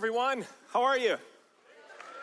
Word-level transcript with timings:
everyone. 0.00 0.46
How 0.72 0.84
are 0.84 0.96
you? 0.96 1.18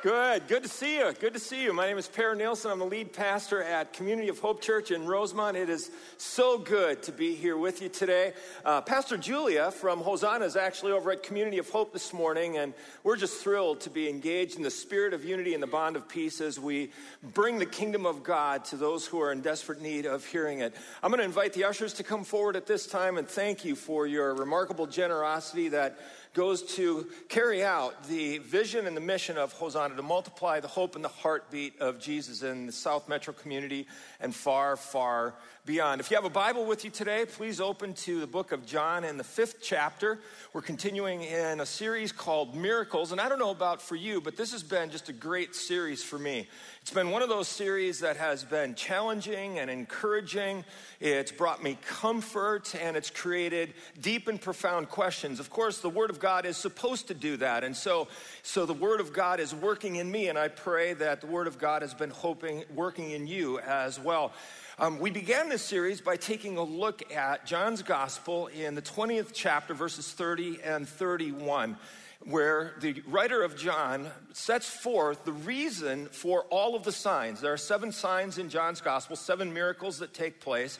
Good. 0.02 0.48
Good 0.48 0.64
to 0.64 0.70
see 0.70 0.98
you. 0.98 1.14
Good 1.20 1.34
to 1.34 1.40
see 1.40 1.61
you. 1.61 1.74
My 1.74 1.85
name 1.85 1.98
is 1.98 2.07
Per 2.07 2.34
Nielsen. 2.34 2.72
I'm 2.72 2.80
the 2.80 2.85
lead 2.85 3.14
pastor 3.14 3.61
at 3.61 3.94
Community 3.94 4.29
of 4.29 4.39
Hope 4.39 4.62
Church 4.62 4.89
in 4.89 5.05
Rosemount. 5.05 5.57
It 5.57 5.70
is 5.70 5.92
so 6.18 6.58
good 6.58 7.04
to 7.04 7.12
be 7.12 7.36
here 7.36 7.55
with 7.58 7.82
you 7.82 7.90
today. 7.90 8.34
Uh, 8.66 8.82
pastor 8.82 9.18
Julia 9.18 9.70
from 9.70 10.00
Hosanna 10.00 10.46
is 10.46 10.55
actually 10.55 10.92
over 10.92 11.12
at 11.12 11.21
Community 11.21 11.60
of 11.60 11.70
Hope 11.70 11.94
this 11.94 12.13
morning, 12.13 12.58
and 12.58 12.74
we're 13.04 13.16
just 13.16 13.41
thrilled 13.41 13.82
to 13.82 13.91
be 13.91 14.09
engaged 14.09 14.55
in 14.55 14.64
the 14.64 14.71
spirit 14.71 15.14
of 15.14 15.23
unity 15.23 15.54
and 15.54 15.62
the 15.62 15.68
bond 15.68 15.96
of 15.96 16.07
peace 16.07 16.41
as 16.41 16.59
we 16.59 16.91
bring 17.34 17.59
the 17.59 17.66
kingdom 17.66 18.05
of 18.05 18.23
God 18.23 18.66
to 18.66 18.75
those 18.75 19.05
who 19.05 19.21
are 19.21 19.32
in 19.32 19.41
desperate 19.41 19.82
need 19.82 20.05
of 20.05 20.25
hearing 20.25 20.62
it. 20.62 20.75
I'm 21.04 21.12
going 21.12 21.20
to 21.20 21.25
invite 21.25 21.54
the 21.54 21.66
ushers 21.66 21.94
to 21.94 22.04
come 22.04 22.23
forward 22.23 22.55
at 22.55 22.66
this 22.66 22.88
time 22.88 23.18
and 23.18 23.28
thank 23.28 23.66
you 23.66 23.75
for 23.75 24.07
your 24.07 24.34
remarkable 24.34 24.88
generosity 24.88 25.70
that 25.70 26.00
goes 26.38 26.62
to 26.62 27.08
carry 27.30 27.64
out 27.64 28.08
the 28.08 28.38
vision 28.38 28.86
and 28.86 28.96
the 28.96 29.02
mission 29.02 29.40
of 29.40 29.52
Hosanna 29.54 29.95
to 29.95 30.04
multiply 30.04 30.59
the 30.59 30.68
hope 30.68 30.95
and 30.95 31.04
the 31.04 31.09
heartbeat 31.09 31.82
of 31.82 32.00
Jesus 32.00 32.44
in 32.44 32.68
the 32.68 32.72
South 32.72 33.09
Metro 33.09 33.34
community 33.34 33.88
and 34.20 34.36
far, 34.36 34.78
far 34.78 35.34
beyond. 35.67 35.99
If 35.99 36.09
you 36.09 36.16
have 36.16 36.23
a 36.23 36.30
Bible 36.30 36.66
with 36.66 36.85
you 36.85 36.89
today, 36.89 37.26
please 37.26 37.59
open 37.59 37.94
to 37.95 38.21
the 38.21 38.25
book 38.25 38.53
of 38.53 38.66
John 38.66 39.03
in 39.03 39.17
the 39.17 39.23
fifth 39.25 39.58
chapter. 39.62 40.17
We're 40.53 40.62
continuing 40.62 41.23
in 41.23 41.59
a 41.59 41.66
series 41.66 42.13
called 42.13 42.55
Miracles. 42.55 43.12
And 43.12 43.20
I 43.20 43.27
don't 43.27 43.38
know 43.38 43.52
about 43.52 43.81
for 43.81 43.98
you, 43.98 44.22
but 44.22 44.38
this 44.38 44.53
has 44.53 44.63
been 44.63 44.89
just 44.89 45.09
a 45.09 45.13
great 45.13 45.55
series 45.55 46.02
for 46.02 46.17
me. 46.17 46.48
It's 46.81 46.94
been 46.94 47.11
one 47.11 47.22
of 47.22 47.27
those 47.27 47.49
series 47.49 47.99
that 47.99 48.16
has 48.16 48.45
been 48.45 48.75
challenging 48.75 49.59
and 49.59 49.70
encouraging. 49.70 50.63
It's 51.02 51.34
brought 51.34 51.61
me 51.61 51.77
comfort 51.86 52.73
and 52.73 52.95
it's 52.95 53.09
created 53.09 53.73
deep 53.99 54.30
and 54.30 54.39
profound 54.39 54.88
questions. 54.88 55.41
Of 55.41 55.49
course, 55.49 55.80
the 55.80 55.89
Word 55.89 56.09
of 56.09 56.22
God 56.22 56.45
is 56.45 56.55
supposed 56.55 57.09
to 57.09 57.13
do 57.13 57.36
that. 57.38 57.66
And 57.66 57.75
so, 57.75 58.08
so 58.41 58.66
the 58.66 58.73
Word 58.73 59.02
of 59.02 59.11
God 59.11 59.41
is 59.41 59.53
working 59.53 59.97
in 59.97 60.09
me, 60.09 60.30
and 60.30 60.39
I 60.39 60.47
pray 60.47 60.94
that 60.94 61.20
the 61.20 61.27
Word 61.27 61.47
of 61.47 61.59
God 61.59 61.81
has 61.81 61.94
been 61.94 62.11
hoping, 62.11 62.64
working 62.73 63.11
in 63.11 63.27
you 63.27 63.59
as 63.59 63.99
well. 63.99 64.31
Um, 64.80 65.00
we 65.00 65.09
began 65.09 65.50
this 65.50 65.64
series 65.64 66.02
by 66.02 66.17
taking 66.17 66.58
a 66.58 66.64
look 66.64 67.11
at 67.11 67.47
John's 67.47 67.81
Gospel 67.81 68.45
in 68.45 68.75
the 68.75 68.81
20th 68.83 69.31
chapter, 69.33 69.73
verses 69.73 70.11
30 70.11 70.61
and 70.64 70.88
31 70.88 71.78
where 72.25 72.73
the 72.81 73.02
writer 73.08 73.42
of 73.42 73.58
John 73.58 74.08
sets 74.33 74.70
forth 74.70 75.25
the 75.25 75.31
reason 75.31 76.08
for 76.08 76.44
all 76.52 76.75
of 76.75 76.83
the 76.83 76.92
signs. 76.92 77.42
There 77.42 77.53
are 77.53 77.58
seven 77.58 77.92
signs 77.92 78.38
in 78.38 78.50
John's 78.50 78.81
gospel, 78.81 79.16
seven 79.16 79.52
miracles 79.52 79.98
that 80.00 80.14
take 80.14 80.42
place. 80.42 80.78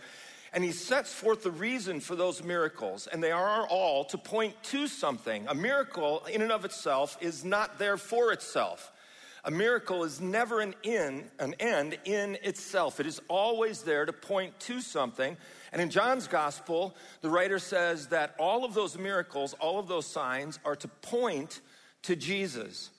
And 0.54 0.64
he 0.64 0.72
sets 0.72 1.14
forth 1.14 1.44
the 1.44 1.52
reason 1.52 2.00
for 2.00 2.16
those 2.16 2.44
miracles, 2.44 3.08
and 3.08 3.24
they 3.24 3.32
are 3.32 3.68
all 3.68 4.06
to 4.06 4.18
point 4.18 4.62
to 4.64 4.88
something. 4.88 5.46
A 5.48 5.56
miracle, 5.56 6.24
in 6.32 6.42
and 6.42 6.52
of 6.52 6.66
itself, 6.66 7.18
is 7.20 7.44
not 7.44 7.80
there 7.80 7.98
for 7.98 8.32
itself. 8.32 8.92
A 9.48 9.52
miracle 9.52 10.04
is 10.04 10.20
never 10.20 10.60
an 10.60 10.76
in, 10.84 11.24
an 11.40 11.56
end 11.62 11.98
in 12.04 12.38
itself. 12.44 13.00
It 13.00 13.08
is 13.08 13.22
always 13.30 13.82
there 13.82 14.06
to 14.06 14.12
point 14.12 14.60
to 14.62 14.82
something. 14.82 15.38
And 15.72 15.82
in 15.82 15.90
John's 15.90 16.28
gospel, 16.28 16.98
the 17.22 17.30
writer 17.30 17.58
says 17.58 18.08
that 18.08 18.36
all 18.38 18.66
of 18.66 18.74
those 18.74 18.98
miracles, 18.98 19.54
all 19.62 19.80
of 19.80 19.88
those 19.88 20.06
signs 20.06 20.60
are 20.66 20.76
to 20.76 20.90
point 20.90 21.62
to 22.04 22.18
Jesus. 22.18 22.90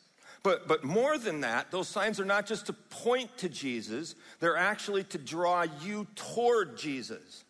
But, 0.43 0.67
but 0.67 0.85
more 0.85 1.19
than 1.19 1.43
that, 1.43 1.71
those 1.71 1.87
signs 1.87 2.19
are 2.19 2.25
not 2.25 2.47
just 2.47 2.65
to 2.67 2.73
point 2.73 3.37
to 3.39 3.51
Jesus, 3.51 4.15
they're 4.41 4.57
actually 4.57 5.05
to 5.05 5.19
draw 5.19 5.67
you 5.83 6.07
toward 6.15 6.79
Jesus. 6.79 7.45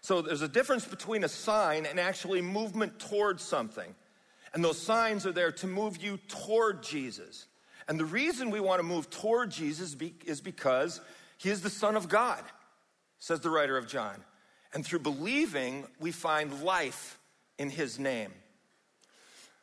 So 0.00 0.22
there's 0.22 0.42
a 0.42 0.48
difference 0.48 0.84
between 0.84 1.22
a 1.22 1.28
sign 1.28 1.86
and 1.86 2.00
actually 2.00 2.42
movement 2.42 2.98
towards 2.98 3.44
something. 3.44 3.94
And 4.52 4.64
those 4.64 4.78
signs 4.82 5.24
are 5.24 5.32
there 5.32 5.52
to 5.52 5.68
move 5.68 6.02
you 6.02 6.16
toward 6.26 6.82
Jesus. 6.82 7.46
And 7.90 7.98
the 7.98 8.04
reason 8.04 8.50
we 8.50 8.60
want 8.60 8.78
to 8.78 8.84
move 8.84 9.10
toward 9.10 9.50
Jesus 9.50 9.96
is 10.24 10.40
because 10.40 11.00
he 11.38 11.50
is 11.50 11.60
the 11.60 11.68
Son 11.68 11.96
of 11.96 12.08
God, 12.08 12.40
says 13.18 13.40
the 13.40 13.50
writer 13.50 13.76
of 13.76 13.88
John. 13.88 14.22
And 14.72 14.86
through 14.86 15.00
believing, 15.00 15.88
we 15.98 16.12
find 16.12 16.62
life 16.62 17.18
in 17.58 17.68
his 17.68 17.98
name. 17.98 18.30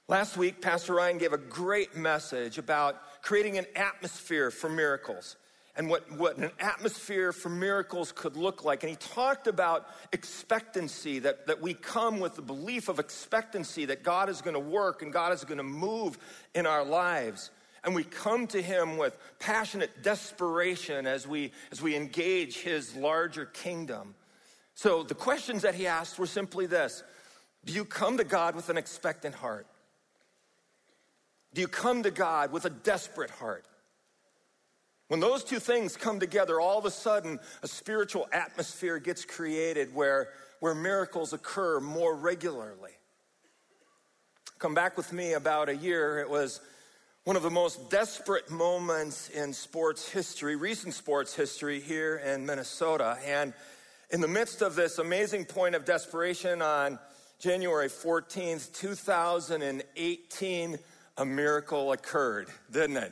Last 0.10 0.36
week, 0.36 0.62
Pastor 0.62 0.96
Ryan 0.96 1.20
gave 1.20 1.32
a 1.32 1.38
great 1.38 1.96
message 1.96 2.58
about 2.58 3.02
creating 3.22 3.58
an 3.58 3.66
atmosphere 3.78 4.52
for 4.52 4.70
miracles 4.70 5.38
and 5.78 5.90
what, 5.90 6.12
what 6.12 6.36
an 6.36 6.52
atmosphere 6.60 7.32
for 7.32 7.48
miracles 7.48 8.12
could 8.12 8.36
look 8.36 8.66
like. 8.66 8.84
And 8.84 8.90
he 8.90 8.98
talked 8.98 9.48
about 9.48 9.88
expectancy, 10.12 11.20
that, 11.20 11.48
that 11.48 11.62
we 11.62 11.74
come 11.74 12.20
with 12.20 12.36
the 12.36 12.42
belief 12.42 12.90
of 12.90 13.00
expectancy 13.00 13.86
that 13.86 14.04
God 14.04 14.28
is 14.28 14.42
going 14.42 14.56
to 14.56 14.60
work 14.60 15.02
and 15.02 15.14
God 15.14 15.32
is 15.32 15.46
going 15.46 15.60
to 15.60 15.64
move 15.64 16.18
in 16.54 16.66
our 16.66 16.84
lives. 16.84 17.52
And 17.84 17.96
we 17.96 18.04
come 18.04 18.48
to 18.48 18.62
him 18.62 18.98
with 18.98 19.18
passionate 19.40 20.04
desperation 20.04 21.08
as 21.08 21.28
we, 21.28 21.52
as 21.72 21.82
we 21.82 21.96
engage 21.96 22.58
his 22.58 22.96
larger 22.96 23.46
kingdom. 23.46 24.16
So 24.74 25.04
the 25.04 25.16
questions 25.16 25.64
that 25.64 25.76
he 25.76 25.88
asked 25.88 26.20
were 26.20 26.28
simply 26.28 26.66
this 26.66 27.04
Do 27.66 27.74
you 27.74 27.86
come 27.86 28.18
to 28.18 28.24
God 28.24 28.56
with 28.56 28.70
an 28.70 28.78
expectant 28.78 29.36
heart? 29.36 29.68
Do 31.54 31.62
you 31.62 31.68
come 31.68 32.04
to 32.04 32.12
God 32.12 32.52
with 32.52 32.66
a 32.66 32.70
desperate 32.70 33.32
heart? 33.32 33.66
When 35.08 35.20
those 35.20 35.44
two 35.44 35.60
things 35.60 35.96
come 35.96 36.20
together, 36.20 36.60
all 36.60 36.78
of 36.78 36.86
a 36.86 36.92
sudden 36.92 37.40
a 37.64 37.68
spiritual 37.68 38.28
atmosphere 38.34 39.00
gets 39.00 39.24
created 39.24 39.96
where, 39.96 40.30
where 40.60 40.76
miracles 40.76 41.32
occur 41.32 41.80
more 41.80 42.16
regularly. 42.16 42.92
Come 44.60 44.74
back 44.74 44.98
with 44.98 45.14
me 45.14 45.34
about 45.34 45.70
a 45.70 45.76
year. 45.76 46.20
It 46.20 46.30
was 46.30 46.60
one 47.28 47.36
of 47.36 47.44
the 47.44 47.50
most 47.50 47.90
desperate 47.90 48.50
moments 48.50 49.28
in 49.32 49.52
sports 49.52 50.08
history, 50.08 50.56
recent 50.56 50.94
sports 50.94 51.36
history 51.36 51.82
here 51.82 52.22
in 52.26 52.46
Minnesota. 52.46 53.18
And 53.26 53.54
in 54.12 54.22
the 54.22 54.30
midst 54.30 54.62
of 54.62 54.76
this 54.76 54.98
amazing 54.98 55.44
point 55.44 55.76
of 55.76 55.84
desperation 55.84 56.62
on 56.62 56.98
January 57.38 57.90
14th, 57.90 58.74
2018, 58.80 60.80
a 61.18 61.26
miracle 61.26 61.92
occurred, 61.92 62.48
didn't 62.72 62.96
it? 62.96 63.12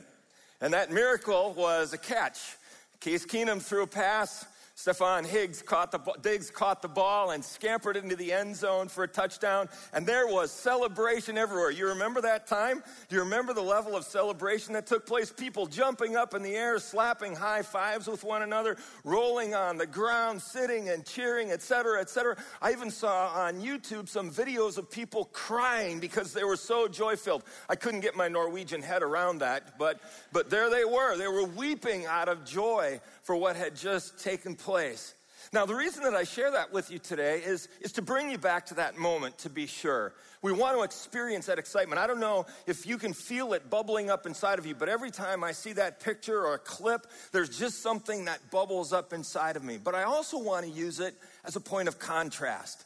And 0.62 0.72
that 0.72 0.90
miracle 0.90 1.52
was 1.52 1.92
a 1.92 1.98
catch. 1.98 2.56
Case 3.00 3.26
Keenum 3.26 3.60
threw 3.60 3.82
a 3.82 3.86
pass 3.86 4.46
Stefon 4.76 5.24
Higgs 5.24 5.62
caught 5.62 5.90
the, 5.90 5.98
Diggs 6.20 6.50
caught 6.50 6.82
the 6.82 6.88
ball 6.88 7.30
and 7.30 7.42
scampered 7.42 7.96
into 7.96 8.14
the 8.14 8.30
end 8.30 8.54
zone 8.54 8.88
for 8.88 9.04
a 9.04 9.08
touchdown, 9.08 9.70
and 9.94 10.06
there 10.06 10.26
was 10.26 10.50
celebration 10.52 11.38
everywhere. 11.38 11.70
You 11.70 11.88
remember 11.88 12.20
that 12.20 12.46
time? 12.46 12.82
Do 13.08 13.16
you 13.16 13.22
remember 13.22 13.54
the 13.54 13.62
level 13.62 13.96
of 13.96 14.04
celebration 14.04 14.74
that 14.74 14.86
took 14.86 15.06
place? 15.06 15.32
People 15.32 15.64
jumping 15.64 16.14
up 16.14 16.34
in 16.34 16.42
the 16.42 16.54
air, 16.54 16.78
slapping 16.78 17.34
high 17.34 17.62
fives 17.62 18.06
with 18.06 18.22
one 18.22 18.42
another, 18.42 18.76
rolling 19.02 19.54
on 19.54 19.78
the 19.78 19.86
ground, 19.86 20.42
sitting 20.42 20.90
and 20.90 21.06
cheering, 21.06 21.52
etc., 21.52 21.98
etc. 21.98 22.36
I 22.60 22.72
even 22.72 22.90
saw 22.90 23.28
on 23.28 23.62
YouTube 23.62 24.10
some 24.10 24.30
videos 24.30 24.76
of 24.76 24.90
people 24.90 25.30
crying 25.32 26.00
because 26.00 26.34
they 26.34 26.44
were 26.44 26.56
so 26.56 26.86
joy 26.86 27.16
filled. 27.16 27.44
I 27.70 27.76
couldn't 27.76 28.00
get 28.00 28.14
my 28.14 28.28
Norwegian 28.28 28.82
head 28.82 29.02
around 29.02 29.38
that, 29.38 29.78
but, 29.78 30.00
but 30.34 30.50
there 30.50 30.68
they 30.68 30.84
were. 30.84 31.16
They 31.16 31.28
were 31.28 31.44
weeping 31.46 32.04
out 32.04 32.28
of 32.28 32.44
joy 32.44 33.00
for 33.26 33.34
what 33.34 33.56
had 33.56 33.74
just 33.74 34.22
taken 34.22 34.54
place. 34.54 35.14
Now, 35.52 35.66
the 35.66 35.74
reason 35.74 36.04
that 36.04 36.14
I 36.14 36.22
share 36.22 36.52
that 36.52 36.72
with 36.72 36.92
you 36.92 37.00
today 37.00 37.40
is, 37.44 37.68
is 37.80 37.92
to 37.92 38.02
bring 38.02 38.30
you 38.30 38.38
back 38.38 38.66
to 38.66 38.74
that 38.74 38.96
moment, 38.96 39.38
to 39.38 39.50
be 39.50 39.66
sure. 39.66 40.12
We 40.42 40.52
want 40.52 40.76
to 40.76 40.84
experience 40.84 41.46
that 41.46 41.58
excitement. 41.58 42.00
I 42.00 42.06
don't 42.06 42.20
know 42.20 42.46
if 42.68 42.86
you 42.86 42.98
can 42.98 43.12
feel 43.12 43.52
it 43.52 43.68
bubbling 43.68 44.10
up 44.10 44.26
inside 44.26 44.60
of 44.60 44.66
you, 44.66 44.76
but 44.76 44.88
every 44.88 45.10
time 45.10 45.42
I 45.42 45.52
see 45.52 45.72
that 45.72 45.98
picture 45.98 46.40
or 46.40 46.54
a 46.54 46.58
clip, 46.58 47.06
there's 47.32 47.58
just 47.58 47.82
something 47.82 48.26
that 48.26 48.38
bubbles 48.52 48.92
up 48.92 49.12
inside 49.12 49.56
of 49.56 49.64
me. 49.64 49.76
But 49.82 49.96
I 49.96 50.04
also 50.04 50.38
want 50.38 50.64
to 50.64 50.70
use 50.70 51.00
it 51.00 51.14
as 51.44 51.56
a 51.56 51.60
point 51.60 51.88
of 51.88 51.98
contrast. 51.98 52.84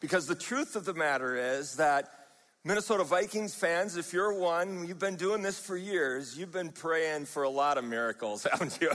Because 0.00 0.26
the 0.26 0.34
truth 0.34 0.74
of 0.74 0.86
the 0.86 0.94
matter 0.94 1.36
is 1.36 1.76
that 1.76 2.08
Minnesota 2.64 3.04
Vikings 3.04 3.54
fans, 3.54 3.98
if 3.98 4.12
you're 4.14 4.32
one, 4.32 4.86
you've 4.86 4.98
been 4.98 5.16
doing 5.16 5.42
this 5.42 5.58
for 5.58 5.76
years, 5.76 6.38
you've 6.38 6.52
been 6.52 6.70
praying 6.70 7.26
for 7.26 7.42
a 7.42 7.50
lot 7.50 7.76
of 7.76 7.84
miracles, 7.84 8.46
haven't 8.50 8.78
you? 8.80 8.90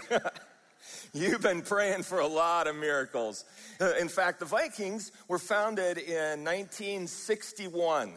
You've 1.14 1.42
been 1.42 1.62
praying 1.62 2.04
for 2.04 2.20
a 2.20 2.28
lot 2.28 2.68
of 2.68 2.76
miracles. 2.76 3.46
Uh, 3.80 3.94
in 4.00 4.10
fact, 4.10 4.40
the 4.40 4.46
Vikings 4.46 5.12
were 5.28 5.40
founded 5.40 5.98
in 5.98 6.44
1961. 6.44 8.10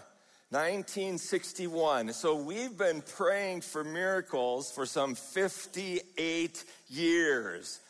1961. 0.50 2.12
So 2.12 2.34
we've 2.34 2.76
been 2.76 3.02
praying 3.02 3.61
for 3.61 3.84
miracles 3.84 4.72
for 4.72 4.84
some 4.84 5.14
58 5.14 6.64
years. 6.88 7.81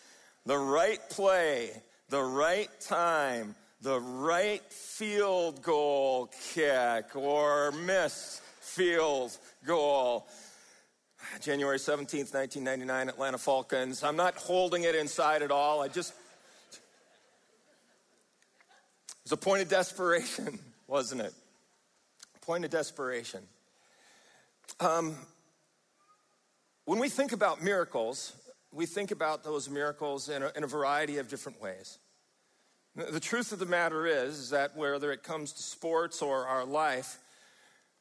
The 0.44 0.58
right 0.58 1.00
play, 1.08 1.70
the 2.10 2.22
right 2.22 2.68
time, 2.80 3.54
the 3.80 3.98
right 3.98 4.62
field 4.70 5.62
goal 5.62 6.30
kick 6.52 7.16
or 7.16 7.72
missed 7.72 8.42
field 8.60 9.36
goal. 9.66 10.26
January 11.40 11.78
17th, 11.78 12.34
1999, 12.34 13.08
Atlanta 13.08 13.38
Falcons. 13.38 14.02
I'm 14.02 14.16
not 14.16 14.36
holding 14.36 14.84
it 14.84 14.94
inside 14.94 15.42
at 15.42 15.50
all. 15.50 15.82
I 15.82 15.88
just, 15.88 16.12
it 16.72 16.78
was 19.24 19.32
a 19.32 19.36
point 19.36 19.62
of 19.62 19.68
desperation, 19.68 20.58
wasn't 20.86 21.22
it? 21.22 21.32
Point 22.42 22.64
of 22.64 22.70
desperation. 22.70 23.40
Um, 24.80 25.16
when 26.84 26.98
we 26.98 27.08
think 27.08 27.32
about 27.32 27.62
miracles, 27.62 28.32
we 28.72 28.86
think 28.86 29.10
about 29.10 29.44
those 29.44 29.68
miracles 29.68 30.28
in 30.28 30.42
a, 30.42 30.52
in 30.56 30.64
a 30.64 30.66
variety 30.66 31.18
of 31.18 31.28
different 31.28 31.60
ways. 31.60 31.98
The 32.96 33.20
truth 33.20 33.52
of 33.52 33.58
the 33.58 33.66
matter 33.66 34.06
is, 34.06 34.38
is 34.38 34.50
that 34.50 34.76
whether 34.76 35.12
it 35.12 35.22
comes 35.22 35.52
to 35.52 35.62
sports 35.62 36.22
or 36.22 36.46
our 36.46 36.64
life, 36.64 37.18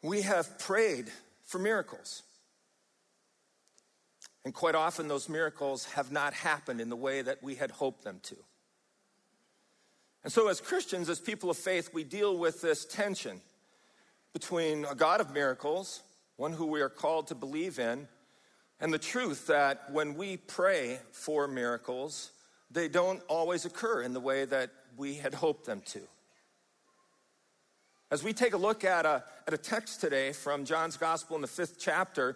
we 0.02 0.22
have 0.24 0.58
prayed 0.58 1.12
for 1.46 1.60
miracles. 1.60 2.24
And 4.50 4.54
quite 4.56 4.74
often, 4.74 5.08
those 5.08 5.30
miracles 5.30 5.86
have 5.92 6.12
not 6.12 6.34
happened 6.34 6.82
in 6.82 6.90
the 6.90 6.96
way 6.96 7.22
that 7.22 7.44
we 7.44 7.54
had 7.54 7.70
hoped 7.70 8.04
them 8.04 8.20
to. 8.24 8.36
And 10.24 10.34
so, 10.34 10.48
as 10.48 10.60
Christians, 10.60 11.08
as 11.08 11.20
people 11.20 11.52
of 11.52 11.58
faith, 11.58 11.92
we 11.94 12.04
deal 12.04 12.36
with 12.36 12.60
this 12.60 12.84
tension 12.84 13.42
between 14.34 14.86
a 14.86 14.96
God 14.96 15.22
of 15.22 15.36
miracles, 15.36 16.02
one 16.38 16.52
who 16.52 16.66
we 16.66 16.82
are 16.82 16.90
called 16.90 17.28
to 17.28 17.36
believe 17.36 17.78
in, 17.78 18.08
and 18.80 18.92
the 18.92 18.98
truth 18.98 19.46
that 19.46 19.84
when 19.92 20.16
we 20.16 20.38
pray 20.38 20.98
for 21.12 21.48
miracles, 21.48 22.32
they 22.72 22.88
don't 22.88 23.22
always 23.28 23.66
occur 23.66 24.02
in 24.02 24.14
the 24.14 24.20
way 24.20 24.46
that 24.46 24.72
we 24.98 25.14
had 25.14 25.36
hoped 25.36 25.68
them 25.68 25.84
to. 25.90 26.02
As 28.10 28.24
we 28.24 28.34
take 28.34 28.56
a 28.56 28.58
look 28.58 28.84
at 28.84 29.06
a, 29.06 29.24
at 29.46 29.54
a 29.54 29.60
text 29.60 30.02
today 30.02 30.34
from 30.34 30.66
John's 30.66 30.98
Gospel 30.98 31.36
in 31.36 31.44
the 31.44 31.48
fifth 31.48 31.78
chapter, 31.80 32.36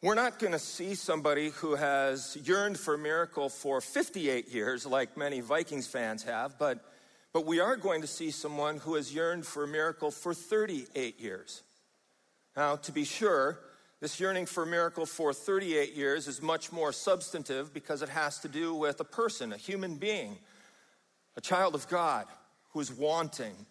we're 0.00 0.14
not 0.14 0.38
going 0.38 0.52
to 0.52 0.60
see 0.60 0.94
somebody 0.94 1.50
who 1.50 1.74
has 1.74 2.38
yearned 2.44 2.78
for 2.78 2.94
a 2.94 2.98
miracle 2.98 3.48
for 3.48 3.80
58 3.80 4.48
years, 4.48 4.86
like 4.86 5.16
many 5.16 5.40
Vikings 5.40 5.88
fans 5.88 6.22
have, 6.22 6.56
but, 6.56 6.84
but 7.32 7.44
we 7.44 7.58
are 7.58 7.74
going 7.76 8.02
to 8.02 8.06
see 8.06 8.30
someone 8.30 8.76
who 8.76 8.94
has 8.94 9.12
yearned 9.12 9.44
for 9.44 9.64
a 9.64 9.66
miracle 9.66 10.12
for 10.12 10.32
38 10.32 11.20
years. 11.20 11.64
Now, 12.56 12.76
to 12.76 12.92
be 12.92 13.02
sure, 13.02 13.58
this 14.00 14.20
yearning 14.20 14.46
for 14.46 14.62
a 14.62 14.66
miracle 14.68 15.04
for 15.04 15.32
38 15.32 15.96
years 15.96 16.28
is 16.28 16.40
much 16.40 16.70
more 16.70 16.92
substantive 16.92 17.74
because 17.74 18.00
it 18.00 18.08
has 18.08 18.38
to 18.40 18.48
do 18.48 18.74
with 18.74 19.00
a 19.00 19.04
person, 19.04 19.52
a 19.52 19.56
human 19.56 19.96
being, 19.96 20.38
a 21.36 21.40
child 21.40 21.74
of 21.74 21.88
God 21.88 22.26
who 22.70 22.78
is 22.78 22.92
wanting. 22.92 23.66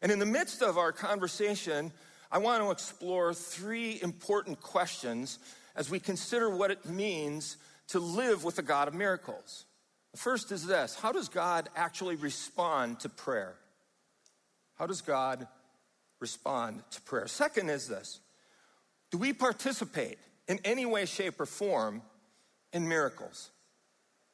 And 0.00 0.10
in 0.10 0.18
the 0.18 0.24
midst 0.24 0.62
of 0.62 0.78
our 0.78 0.92
conversation, 0.92 1.92
I 2.30 2.38
want 2.38 2.62
to 2.62 2.70
explore 2.70 3.34
three 3.34 4.00
important 4.02 4.60
questions 4.60 5.38
as 5.74 5.90
we 5.90 5.98
consider 5.98 6.48
what 6.48 6.70
it 6.70 6.84
means 6.86 7.56
to 7.88 7.98
live 7.98 8.44
with 8.44 8.58
a 8.58 8.62
God 8.62 8.86
of 8.86 8.94
miracles. 8.94 9.64
The 10.12 10.18
first 10.18 10.52
is 10.52 10.66
this 10.66 10.94
How 10.94 11.12
does 11.12 11.28
God 11.28 11.68
actually 11.74 12.16
respond 12.16 13.00
to 13.00 13.08
prayer? 13.08 13.56
How 14.76 14.86
does 14.86 15.00
God 15.02 15.46
respond 16.20 16.82
to 16.92 17.00
prayer? 17.02 17.26
Second 17.26 17.68
is 17.68 17.88
this 17.88 18.20
do 19.10 19.18
we 19.18 19.32
participate 19.32 20.18
in 20.48 20.60
any 20.64 20.86
way, 20.86 21.04
shape, 21.06 21.40
or 21.40 21.46
form 21.46 22.02
in 22.72 22.88
miracles? 22.88 23.50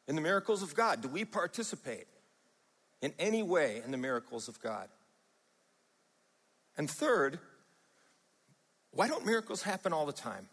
In 0.06 0.14
the 0.14 0.22
miracles 0.22 0.62
of 0.62 0.74
God? 0.74 1.00
Do 1.00 1.08
we 1.08 1.24
participate 1.24 2.06
in 3.02 3.12
any 3.18 3.42
way 3.42 3.82
in 3.84 3.90
the 3.90 3.96
miracles 3.96 4.48
of 4.48 4.60
God? 4.60 4.88
And 6.76 6.90
third, 6.90 7.38
why 8.96 9.08
don't 9.08 9.26
miracles 9.26 9.62
happen 9.62 9.92
all 9.92 10.06
the 10.06 10.12
time? 10.12 10.48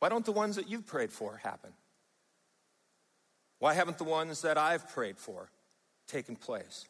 Why 0.00 0.10
don't 0.10 0.24
the 0.24 0.32
ones 0.32 0.56
that 0.56 0.68
you've 0.68 0.86
prayed 0.86 1.10
for 1.10 1.40
happen? 1.42 1.70
Why 3.58 3.72
haven't 3.72 3.96
the 3.96 4.04
ones 4.04 4.42
that 4.42 4.58
I've 4.58 4.86
prayed 4.90 5.16
for 5.16 5.48
taken 6.06 6.36
place? 6.36 6.86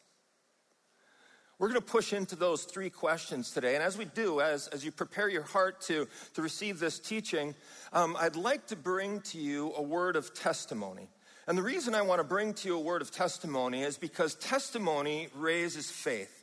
We're 1.59 1.69
going 1.69 1.79
to 1.79 1.87
push 1.87 2.11
into 2.11 2.35
those 2.35 2.65
three 2.65 2.89
questions 2.89 3.51
today. 3.51 3.75
And 3.75 3.83
as 3.83 3.97
we 3.97 4.03
do, 4.05 4.41
as, 4.41 4.67
as 4.67 4.83
you 4.83 4.91
prepare 4.91 5.29
your 5.29 5.43
heart 5.43 5.79
to, 5.83 6.07
to 6.33 6.41
receive 6.41 6.79
this 6.79 6.99
teaching, 6.99 7.55
um, 7.93 8.17
I'd 8.19 8.35
like 8.35 8.67
to 8.67 8.75
bring 8.75 9.21
to 9.21 9.39
you 9.39 9.73
a 9.75 9.81
word 9.81 10.17
of 10.17 10.33
testimony. 10.33 11.07
And 11.47 11.57
the 11.57 11.63
reason 11.63 11.95
I 11.95 12.01
want 12.01 12.19
to 12.19 12.25
bring 12.25 12.53
to 12.53 12.67
you 12.67 12.75
a 12.75 12.81
word 12.81 13.01
of 13.01 13.11
testimony 13.11 13.81
is 13.81 13.97
because 13.97 14.35
testimony 14.35 15.29
raises 15.33 15.89
faith. 15.89 16.36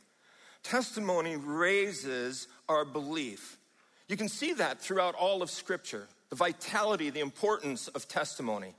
Testimony 0.65 1.35
raises 1.35 2.47
our 2.67 2.85
belief. 2.85 3.59
You 4.07 4.17
can 4.17 4.27
see 4.27 4.53
that 4.53 4.81
throughout 4.81 5.13
all 5.13 5.43
of 5.43 5.51
Scripture 5.51 6.07
the 6.31 6.35
vitality, 6.35 7.11
the 7.11 7.19
importance 7.19 7.87
of 7.89 8.07
testimony. 8.07 8.73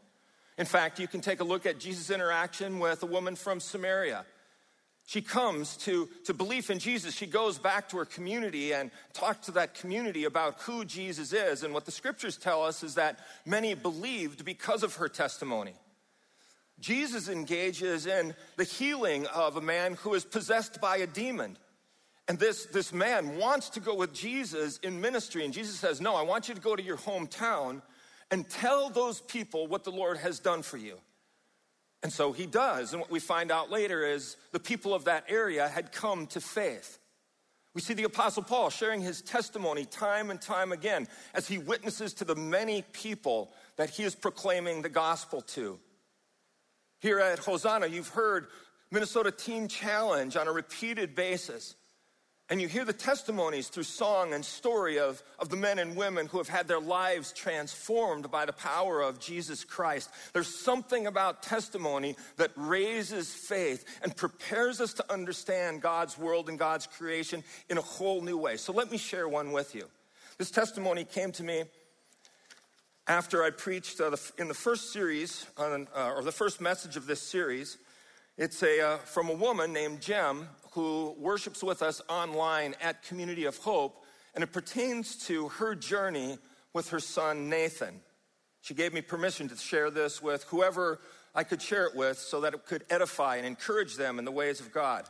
In 0.59 0.67
fact, 0.67 0.99
you 0.99 1.07
can 1.07 1.21
take 1.21 1.39
a 1.39 1.45
look 1.45 1.65
at 1.65 1.79
Jesus' 1.79 2.11
interaction 2.11 2.81
with 2.81 3.05
a 3.05 3.07
woman 3.07 3.37
from 3.37 3.61
Samaria. 3.61 4.25
She 5.07 5.23
comes 5.23 5.77
to, 5.79 6.09
to 6.25 6.35
belief 6.35 6.71
in 6.71 6.81
Jesus. 6.81 7.15
She 7.15 7.27
goes 7.27 7.57
back 7.57 7.89
to 7.91 7.99
her 7.99 8.05
community 8.05 8.73
and 8.73 8.91
talks 9.13 9.47
to 9.47 9.53
that 9.53 9.75
community 9.75 10.25
about 10.25 10.61
who 10.63 10.85
Jesus 10.85 11.33
is. 11.33 11.63
And 11.63 11.73
what 11.73 11.85
the 11.85 11.93
scriptures 11.93 12.37
tell 12.37 12.65
us 12.65 12.83
is 12.83 12.97
that 12.97 13.21
many 13.45 13.75
believed 13.75 14.45
because 14.45 14.83
of 14.83 14.97
her 14.97 15.09
testimony. 15.09 15.75
Jesus 16.81 17.29
engages 17.29 18.07
in 18.07 18.35
the 18.57 18.65
healing 18.65 19.27
of 19.29 19.57
a 19.57 19.61
man 19.61 19.95
who 19.95 20.15
is 20.15 20.25
possessed 20.25 20.81
by 20.81 20.97
a 20.97 21.07
demon. 21.07 21.57
And 22.29 22.39
this, 22.39 22.67
this 22.67 22.93
man 22.93 23.37
wants 23.37 23.71
to 23.71 23.81
go 23.81 23.95
with 23.95 24.13
Jesus 24.13 24.79
in 24.79 25.01
ministry. 25.01 25.45
And 25.45 25.55
Jesus 25.55 25.79
says, 25.79 26.01
No, 26.01 26.15
I 26.15 26.23
want 26.23 26.49
you 26.49 26.55
to 26.55 26.61
go 26.61 26.75
to 26.75 26.83
your 26.83 26.97
hometown 26.97 27.83
and 28.31 28.49
tell 28.49 28.91
those 28.91 29.21
people 29.21 29.67
what 29.67 29.85
the 29.85 29.93
Lord 29.93 30.19
has 30.19 30.41
done 30.41 30.63
for 30.63 30.77
you. 30.77 30.99
And 32.03 32.13
so 32.13 32.33
he 32.33 32.47
does. 32.47 32.93
And 32.93 33.01
what 33.01 33.11
we 33.11 33.21
find 33.21 33.51
out 33.51 33.71
later 33.71 34.05
is 34.05 34.37
the 34.53 34.61
people 34.61 34.95
of 34.95 35.05
that 35.05 35.25
area 35.29 35.69
had 35.69 35.93
come 35.93 36.27
to 36.29 36.41
faith. 36.41 36.99
We 37.75 37.81
see 37.81 37.95
the 37.95 38.05
Apostle 38.05 38.43
Paul 38.43 38.71
sharing 38.71 39.03
his 39.03 39.21
testimony 39.21 39.85
time 39.85 40.31
and 40.31 40.41
time 40.41 40.73
again 40.73 41.09
as 41.35 41.47
he 41.47 41.59
witnesses 41.59 42.15
to 42.15 42.25
the 42.25 42.35
many 42.35 42.83
people 42.93 43.53
that 43.77 43.91
he 43.91 44.03
is 44.03 44.15
proclaiming 44.15 44.83
the 44.83 44.89
gospel 44.89 45.43
to. 45.43 45.79
Here 47.01 47.21
at 47.21 47.39
Hosanna, 47.39 47.87
you've 47.87 48.09
heard 48.09 48.47
Minnesota 48.91 49.31
Teen 49.31 49.69
Challenge 49.69 50.37
on 50.37 50.49
a 50.49 50.53
repeated 50.53 51.15
basis. 51.15 51.75
And 52.49 52.61
you 52.61 52.69
hear 52.69 52.85
the 52.85 52.93
testimonies 52.93 53.67
through 53.69 53.83
song 53.83 54.33
and 54.33 54.45
story 54.45 55.01
of, 55.01 55.21
of 55.41 55.49
the 55.49 55.57
men 55.57 55.81
and 55.81 55.97
women 55.97 56.29
who 56.29 56.39
have 56.39 56.49
had 56.49 56.69
their 56.69 56.81
lives 56.81 57.33
transformed 57.33 58.31
by 58.31 58.47
the 58.47 58.53
power 58.53 59.03
of 59.03 59.19
Jesus 59.19 59.65
Christ. 59.65 60.11
There's 60.33 60.47
something 60.47 61.09
about 61.09 61.43
testimony 61.43 62.15
that 62.37 62.53
raises 62.55 63.35
faith 63.35 63.85
and 64.03 64.17
prepares 64.17 64.81
us 64.81 64.93
to 64.95 65.13
understand 65.13 65.83
God's 65.83 66.17
world 66.17 66.49
and 66.49 66.57
God's 66.57 66.87
creation 66.87 67.43
in 67.69 67.79
a 67.79 67.83
whole 67.83 68.23
new 68.23 68.39
way. 68.39 68.57
So 68.59 68.73
let 68.73 68.93
me 68.93 68.97
share 68.97 69.29
one 69.29 69.51
with 69.51 69.75
you. 69.75 69.87
This 70.39 70.53
testimony 70.53 71.03
came 71.03 71.33
to 71.33 71.43
me 71.43 71.65
after 73.09 73.43
I 73.43 73.51
preached 73.51 74.01
uh, 74.01 74.11
the, 74.11 74.33
in 74.39 74.47
the 74.47 74.55
first 74.55 74.93
series, 74.93 75.47
on, 75.59 75.89
uh, 75.97 76.13
or 76.15 76.23
the 76.23 76.33
first 76.33 76.61
message 76.61 76.97
of 76.97 77.07
this 77.07 77.21
series. 77.21 77.79
It's 78.37 78.63
a, 78.63 78.81
uh, 78.81 78.97
from 78.99 79.31
a 79.31 79.35
woman 79.35 79.73
named 79.73 80.01
Jem 80.01 80.49
who 80.77 81.17
worships 81.19 81.63
with 81.63 81.81
us 81.81 82.03
online 82.07 82.75
at 82.83 83.03
Community 83.03 83.47
of 83.47 83.57
Hope, 83.57 84.05
and 84.35 84.45
it 84.45 84.53
pertains 84.53 85.17
to 85.27 85.49
her 85.49 85.75
journey 85.75 86.37
with 86.75 86.91
her 86.91 87.01
son 87.01 87.49
Nathan. 87.49 88.03
She 88.61 88.75
gave 88.75 88.93
me 88.93 89.01
permission 89.01 89.49
to 89.49 89.57
share 89.57 89.91
this 89.91 90.23
with 90.23 90.45
whoever 90.45 91.01
I 91.35 91.45
could 91.45 91.63
share 91.63 91.87
it 91.87 91.97
with 91.97 92.19
so 92.19 92.43
that 92.43 92.53
it 92.53 92.67
could 92.67 92.85
edify 92.91 93.37
and 93.37 93.47
encourage 93.47 93.97
them 93.97 94.19
in 94.19 94.27
the 94.27 94.31
ways 94.31 94.61
of 94.61 94.71
God. 94.71 95.09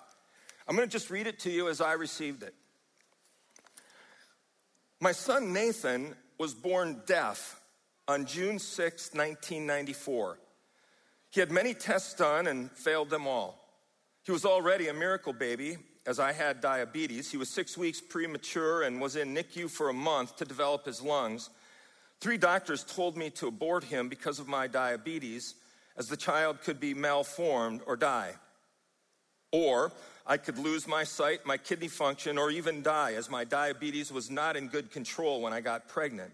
I'm 0.69 0.77
going 0.77 0.87
to 0.89 0.93
just 0.93 1.11
read 1.11 1.27
it 1.27 1.41
to 1.41 1.51
you 1.51 1.69
as 1.69 1.81
I 1.81 1.95
received 1.95 2.45
it. 2.45 2.55
My 5.01 5.11
son 5.11 5.53
Nathan 5.53 6.15
was 6.39 6.55
born 6.55 7.03
deaf 7.07 7.61
on 8.07 8.27
June 8.27 8.61
6, 8.61 9.15
1994. 9.15 10.39
He 11.31 11.41
had 11.41 11.51
many 11.51 11.75
tests 11.75 12.15
done 12.15 12.47
and 12.47 12.71
failed 12.71 13.11
them 13.11 13.27
all. 13.27 13.66
He 14.27 14.33
was 14.33 14.45
already 14.45 14.89
a 14.89 14.93
miracle 14.93 15.33
baby, 15.33 15.77
as 16.05 16.19
I 16.19 16.33
had 16.33 16.61
diabetes. 16.61 17.31
He 17.31 17.37
was 17.37 17.49
six 17.49 17.79
weeks 17.79 18.01
premature 18.01 18.83
and 18.83 19.01
was 19.01 19.15
in 19.15 19.33
NICU 19.33 19.71
for 19.71 19.89
a 19.89 19.93
month 19.93 20.35
to 20.39 20.45
develop 20.45 20.85
his 20.85 21.01
lungs. 21.01 21.49
Three 22.21 22.37
doctors 22.37 22.83
told 22.83 23.17
me 23.17 23.31
to 23.31 23.47
abort 23.47 23.85
him 23.85 24.09
because 24.09 24.41
of 24.41 24.49
my 24.49 24.67
diabetes, 24.67 25.55
as 25.97 26.09
the 26.09 26.17
child 26.17 26.61
could 26.61 26.81
be 26.81 26.93
malformed 26.93 27.83
or 27.87 27.95
die. 27.95 28.35
Or 29.53 29.93
I 30.27 30.39
could 30.39 30.59
lose 30.59 30.89
my 30.89 31.05
sight, 31.05 31.47
my 31.47 31.57
kidney 31.57 31.87
function, 31.87 32.37
or 32.37 32.51
even 32.51 32.83
die, 32.83 33.13
as 33.15 33.31
my 33.31 33.45
diabetes 33.45 34.11
was 34.11 34.29
not 34.29 34.57
in 34.57 34.67
good 34.67 34.91
control 34.91 35.41
when 35.41 35.53
I 35.53 35.61
got 35.61 35.87
pregnant. 35.87 36.33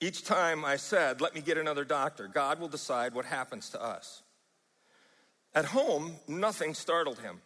Each 0.00 0.24
time 0.24 0.64
I 0.64 0.76
said, 0.76 1.20
Let 1.20 1.34
me 1.34 1.42
get 1.42 1.58
another 1.58 1.84
doctor, 1.84 2.28
God 2.28 2.58
will 2.58 2.68
decide 2.68 3.12
what 3.12 3.26
happens 3.26 3.68
to 3.70 3.82
us. 3.82 4.22
At 5.58 5.64
home, 5.64 6.14
nothing 6.28 6.72
startled 6.72 7.18
him. 7.18 7.40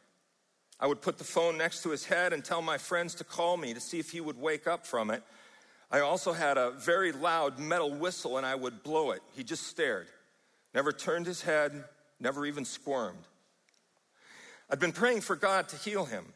I 0.78 0.87
would 0.87 1.00
put 1.00 1.16
the 1.16 1.25
phone 1.25 1.57
next 1.57 1.83
to 1.83 1.88
his 1.88 2.04
head 2.04 2.35
and 2.35 2.45
tell 2.45 2.61
my 2.61 2.76
friends 2.76 3.14
to 3.14 3.25
call 3.25 3.57
me 3.57 3.73
to 3.73 3.81
see 3.81 3.99
if 3.99 4.11
he 4.11 4.21
would 4.21 4.38
wake 4.38 4.66
up 4.66 4.87
from 4.87 5.11
it. 5.11 5.23
I 5.90 6.00
also 6.00 6.35
had 6.35 6.59
a 6.59 6.73
very 6.73 7.11
loud 7.11 7.59
metal 7.59 7.90
whistle 7.90 8.37
and 8.37 8.45
I 8.45 8.54
would 8.54 8.83
blow 8.83 9.12
it. 9.12 9.23
He 9.35 9.42
just 9.42 9.66
stared, 9.66 10.09
never 10.75 10.92
turned 10.92 11.25
his 11.25 11.40
head, 11.40 11.85
never 12.21 12.45
even 12.45 12.66
squirmed. 12.66 13.26
I'd 14.69 14.78
been 14.78 14.92
praying 14.92 15.23
for 15.23 15.35
God 15.35 15.71
to 15.71 15.76
heal 15.76 16.04
him. 16.04 16.35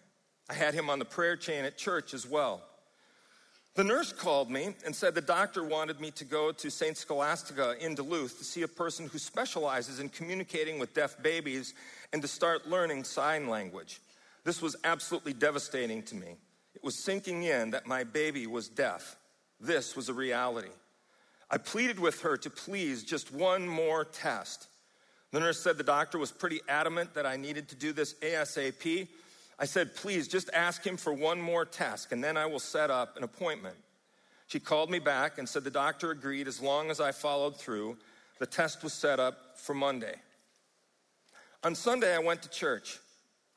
I 0.48 0.54
had 0.54 0.72
him 0.72 0.88
on 0.88 0.98
the 0.98 1.04
prayer 1.04 1.36
chain 1.36 1.66
at 1.66 1.76
church 1.76 2.14
as 2.14 2.26
well. 2.26 2.62
The 3.76 3.84
nurse 3.84 4.10
called 4.10 4.50
me 4.50 4.74
and 4.86 4.96
said 4.96 5.14
the 5.14 5.20
doctor 5.20 5.62
wanted 5.62 6.00
me 6.00 6.10
to 6.12 6.24
go 6.24 6.50
to 6.50 6.70
St. 6.70 6.96
Scholastica 6.96 7.74
in 7.78 7.94
Duluth 7.94 8.38
to 8.38 8.44
see 8.44 8.62
a 8.62 8.68
person 8.68 9.06
who 9.06 9.18
specializes 9.18 10.00
in 10.00 10.08
communicating 10.08 10.78
with 10.78 10.94
deaf 10.94 11.22
babies 11.22 11.74
and 12.14 12.22
to 12.22 12.28
start 12.28 12.66
learning 12.66 13.04
sign 13.04 13.50
language. 13.50 14.00
This 14.44 14.62
was 14.62 14.76
absolutely 14.84 15.34
devastating 15.34 16.02
to 16.04 16.14
me. 16.14 16.36
It 16.74 16.82
was 16.82 17.04
sinking 17.04 17.42
in 17.42 17.72
that 17.72 17.86
my 17.86 18.02
baby 18.02 18.46
was 18.46 18.70
deaf. 18.70 19.18
This 19.60 19.94
was 19.94 20.08
a 20.08 20.14
reality. 20.14 20.72
I 21.50 21.58
pleaded 21.58 22.00
with 22.00 22.22
her 22.22 22.38
to 22.38 22.48
please 22.48 23.04
just 23.04 23.30
one 23.30 23.68
more 23.68 24.06
test. 24.06 24.68
The 25.32 25.40
nurse 25.40 25.60
said 25.60 25.76
the 25.76 25.84
doctor 25.84 26.16
was 26.16 26.32
pretty 26.32 26.60
adamant 26.66 27.12
that 27.12 27.26
I 27.26 27.36
needed 27.36 27.68
to 27.68 27.74
do 27.76 27.92
this 27.92 28.14
ASAP. 28.22 29.06
I 29.58 29.64
said, 29.64 29.96
please 29.96 30.28
just 30.28 30.50
ask 30.52 30.86
him 30.86 30.96
for 30.96 31.12
one 31.12 31.40
more 31.40 31.64
test 31.64 32.12
and 32.12 32.22
then 32.22 32.36
I 32.36 32.46
will 32.46 32.58
set 32.58 32.90
up 32.90 33.16
an 33.16 33.24
appointment. 33.24 33.76
She 34.48 34.60
called 34.60 34.90
me 34.90 34.98
back 34.98 35.38
and 35.38 35.48
said 35.48 35.64
the 35.64 35.70
doctor 35.70 36.10
agreed 36.10 36.46
as 36.46 36.60
long 36.60 36.90
as 36.90 37.00
I 37.00 37.12
followed 37.12 37.56
through. 37.56 37.96
The 38.38 38.46
test 38.46 38.84
was 38.84 38.92
set 38.92 39.18
up 39.18 39.58
for 39.58 39.74
Monday. 39.74 40.14
On 41.64 41.74
Sunday, 41.74 42.14
I 42.14 42.18
went 42.18 42.42
to 42.42 42.50
church. 42.50 43.00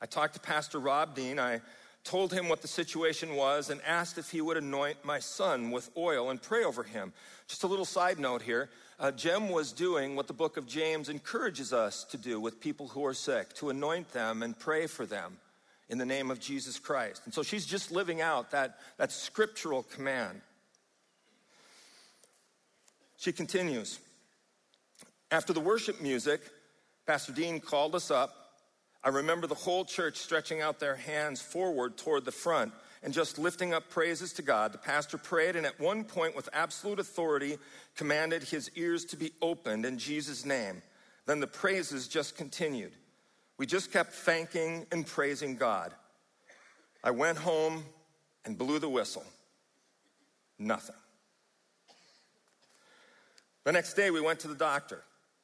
I 0.00 0.06
talked 0.06 0.34
to 0.34 0.40
Pastor 0.40 0.78
Rob 0.78 1.14
Dean. 1.14 1.38
I 1.38 1.60
told 2.02 2.32
him 2.32 2.48
what 2.48 2.62
the 2.62 2.66
situation 2.66 3.36
was 3.36 3.68
and 3.68 3.80
asked 3.86 4.16
if 4.16 4.30
he 4.30 4.40
would 4.40 4.56
anoint 4.56 5.04
my 5.04 5.18
son 5.18 5.70
with 5.70 5.90
oil 5.98 6.30
and 6.30 6.40
pray 6.40 6.64
over 6.64 6.82
him. 6.82 7.12
Just 7.46 7.62
a 7.62 7.66
little 7.66 7.84
side 7.84 8.18
note 8.18 8.42
here 8.42 8.70
uh, 8.98 9.12
Jem 9.12 9.50
was 9.50 9.72
doing 9.72 10.16
what 10.16 10.26
the 10.26 10.32
book 10.32 10.56
of 10.56 10.66
James 10.66 11.08
encourages 11.08 11.72
us 11.72 12.04
to 12.04 12.16
do 12.16 12.40
with 12.40 12.60
people 12.60 12.88
who 12.88 13.04
are 13.04 13.14
sick 13.14 13.52
to 13.54 13.70
anoint 13.70 14.10
them 14.12 14.42
and 14.42 14.58
pray 14.58 14.86
for 14.86 15.06
them 15.06 15.36
in 15.90 15.98
the 15.98 16.06
name 16.06 16.30
of 16.30 16.38
Jesus 16.38 16.78
Christ. 16.78 17.22
And 17.24 17.34
so 17.34 17.42
she's 17.42 17.66
just 17.66 17.90
living 17.90 18.20
out 18.20 18.52
that, 18.52 18.78
that 18.96 19.10
scriptural 19.10 19.82
command. 19.82 20.40
She 23.18 23.32
continues. 23.32 23.98
After 25.30 25.52
the 25.52 25.60
worship 25.60 26.00
music, 26.00 26.40
Pastor 27.06 27.32
Dean 27.32 27.60
called 27.60 27.94
us 27.94 28.10
up. 28.10 28.34
I 29.02 29.08
remember 29.08 29.46
the 29.46 29.54
whole 29.54 29.84
church 29.84 30.16
stretching 30.16 30.60
out 30.60 30.78
their 30.78 30.94
hands 30.96 31.42
forward 31.42 31.96
toward 31.96 32.24
the 32.24 32.32
front 32.32 32.72
and 33.02 33.12
just 33.12 33.38
lifting 33.38 33.74
up 33.74 33.90
praises 33.90 34.32
to 34.34 34.42
God. 34.42 34.72
The 34.72 34.78
pastor 34.78 35.18
prayed 35.18 35.56
and 35.56 35.66
at 35.66 35.80
one 35.80 36.04
point, 36.04 36.36
with 36.36 36.48
absolute 36.52 37.00
authority, 37.00 37.58
commanded 37.96 38.44
his 38.44 38.70
ears 38.76 39.04
to 39.06 39.16
be 39.16 39.32
opened 39.42 39.86
in 39.86 39.98
Jesus' 39.98 40.44
name. 40.44 40.82
Then 41.26 41.40
the 41.40 41.46
praises 41.46 42.08
just 42.08 42.36
continued. 42.36 42.92
We 43.60 43.66
just 43.66 43.92
kept 43.92 44.14
thanking 44.14 44.86
and 44.90 45.06
praising 45.06 45.54
God. 45.54 45.92
I 47.04 47.10
went 47.10 47.36
home 47.36 47.84
and 48.46 48.56
blew 48.56 48.78
the 48.78 48.88
whistle. 48.88 49.22
Nothing. 50.58 50.96
The 53.64 53.72
next 53.72 53.92
day, 53.92 54.10
we 54.10 54.22
went 54.22 54.40
to 54.40 54.48
the 54.48 54.54
doctor. 54.54 55.02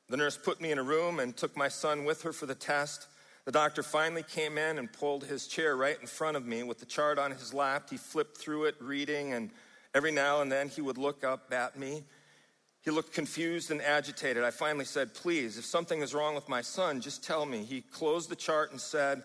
The 0.09 0.17
nurse 0.17 0.39
put 0.39 0.63
me 0.63 0.71
in 0.71 0.79
a 0.79 0.83
room 0.83 1.21
and 1.21 1.37
took 1.37 1.59
my 1.59 1.69
son 1.69 2.07
with 2.07 2.23
her 2.23 2.33
for 2.33 2.47
the 2.47 2.55
test. 2.55 3.07
The 3.45 3.53
doctor 3.53 3.83
finally 3.83 4.23
came 4.23 4.57
in 4.57 4.79
and 4.79 4.91
pulled 4.91 5.25
his 5.25 5.47
chair 5.47 5.77
right 5.77 6.01
in 6.01 6.07
front 6.07 6.39
of 6.39 6.47
me 6.47 6.63
with 6.63 6.79
the 6.79 6.87
chart 6.87 7.19
on 7.19 7.33
his 7.33 7.53
lap. 7.53 7.89
He 7.91 7.99
flipped 7.99 8.39
through 8.39 8.65
it, 8.65 8.77
reading, 8.81 9.35
and 9.35 9.51
every 9.95 10.11
now 10.11 10.41
and 10.41 10.51
then 10.51 10.71
he 10.71 10.81
would 10.81 10.97
look 10.97 11.23
up 11.23 11.53
at 11.53 11.79
me 11.79 12.05
he 12.87 12.93
looked 12.93 13.13
confused 13.13 13.73
and 13.73 13.83
agitated. 13.83 14.45
I 14.45 14.53
finally 14.53 14.85
said, 14.85 15.13
Please, 15.13 15.59
if 15.59 15.65
something 15.65 16.03
is 16.03 16.15
wrong 16.15 16.37
with 16.37 16.49
my 16.49 16.63
son, 16.63 17.01
just 17.01 17.25
tell 17.25 17.45
me. 17.45 17.65
He 17.65 17.81
closed 17.81 18.31
the 18.31 18.37
chart 18.37 18.71
and 18.71 18.81
said, 18.81 19.25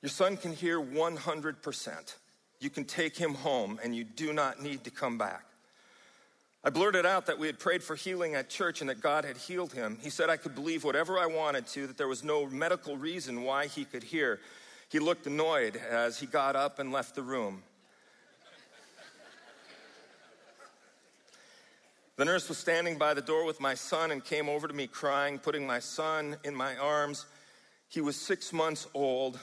Your 0.00 0.10
son 0.10 0.36
can 0.36 0.52
hear 0.52 0.80
100%. 0.80 2.14
You 2.60 2.70
can 2.70 2.84
take 2.84 3.16
him 3.16 3.34
home 3.34 3.80
and 3.82 3.96
you 3.96 4.04
do 4.04 4.32
not 4.32 4.62
need 4.62 4.84
to 4.84 4.92
come 4.92 5.18
back. 5.18 5.44
I 6.62 6.70
blurted 6.70 7.04
out 7.04 7.26
that 7.26 7.36
we 7.36 7.48
had 7.48 7.58
prayed 7.58 7.82
for 7.82 7.96
healing 7.96 8.36
at 8.36 8.48
church 8.48 8.80
and 8.80 8.88
that 8.88 9.00
God 9.00 9.24
had 9.24 9.38
healed 9.38 9.72
him. 9.72 9.98
He 10.00 10.08
said 10.08 10.30
I 10.30 10.36
could 10.36 10.54
believe 10.54 10.84
whatever 10.84 11.18
I 11.18 11.26
wanted 11.26 11.66
to, 11.68 11.88
that 11.88 11.98
there 11.98 12.06
was 12.06 12.22
no 12.22 12.46
medical 12.46 12.96
reason 12.96 13.42
why 13.42 13.66
he 13.66 13.84
could 13.84 14.04
hear. 14.04 14.38
He 14.88 15.00
looked 15.00 15.26
annoyed 15.26 15.76
as 15.90 16.20
he 16.20 16.26
got 16.26 16.54
up 16.54 16.78
and 16.78 16.92
left 16.92 17.16
the 17.16 17.22
room. 17.22 17.64
The 22.16 22.24
nurse 22.24 22.48
was 22.48 22.58
standing 22.58 22.96
by 22.96 23.12
the 23.14 23.20
door 23.20 23.44
with 23.44 23.60
my 23.60 23.74
son 23.74 24.12
and 24.12 24.24
came 24.24 24.48
over 24.48 24.68
to 24.68 24.74
me 24.74 24.86
crying, 24.86 25.40
putting 25.40 25.66
my 25.66 25.80
son 25.80 26.36
in 26.44 26.54
my 26.54 26.76
arms. 26.76 27.26
He 27.88 28.00
was 28.00 28.14
six 28.14 28.52
months 28.52 28.86
old 28.94 29.40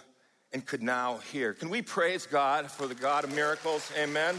and 0.53 0.65
could 0.65 0.81
now 0.81 1.17
hear. 1.17 1.53
Can 1.53 1.69
we 1.69 1.81
praise 1.81 2.25
God 2.25 2.71
for 2.71 2.87
the 2.87 2.95
God 2.95 3.25
of 3.25 3.35
miracles? 3.35 3.91
Amen. 3.97 4.35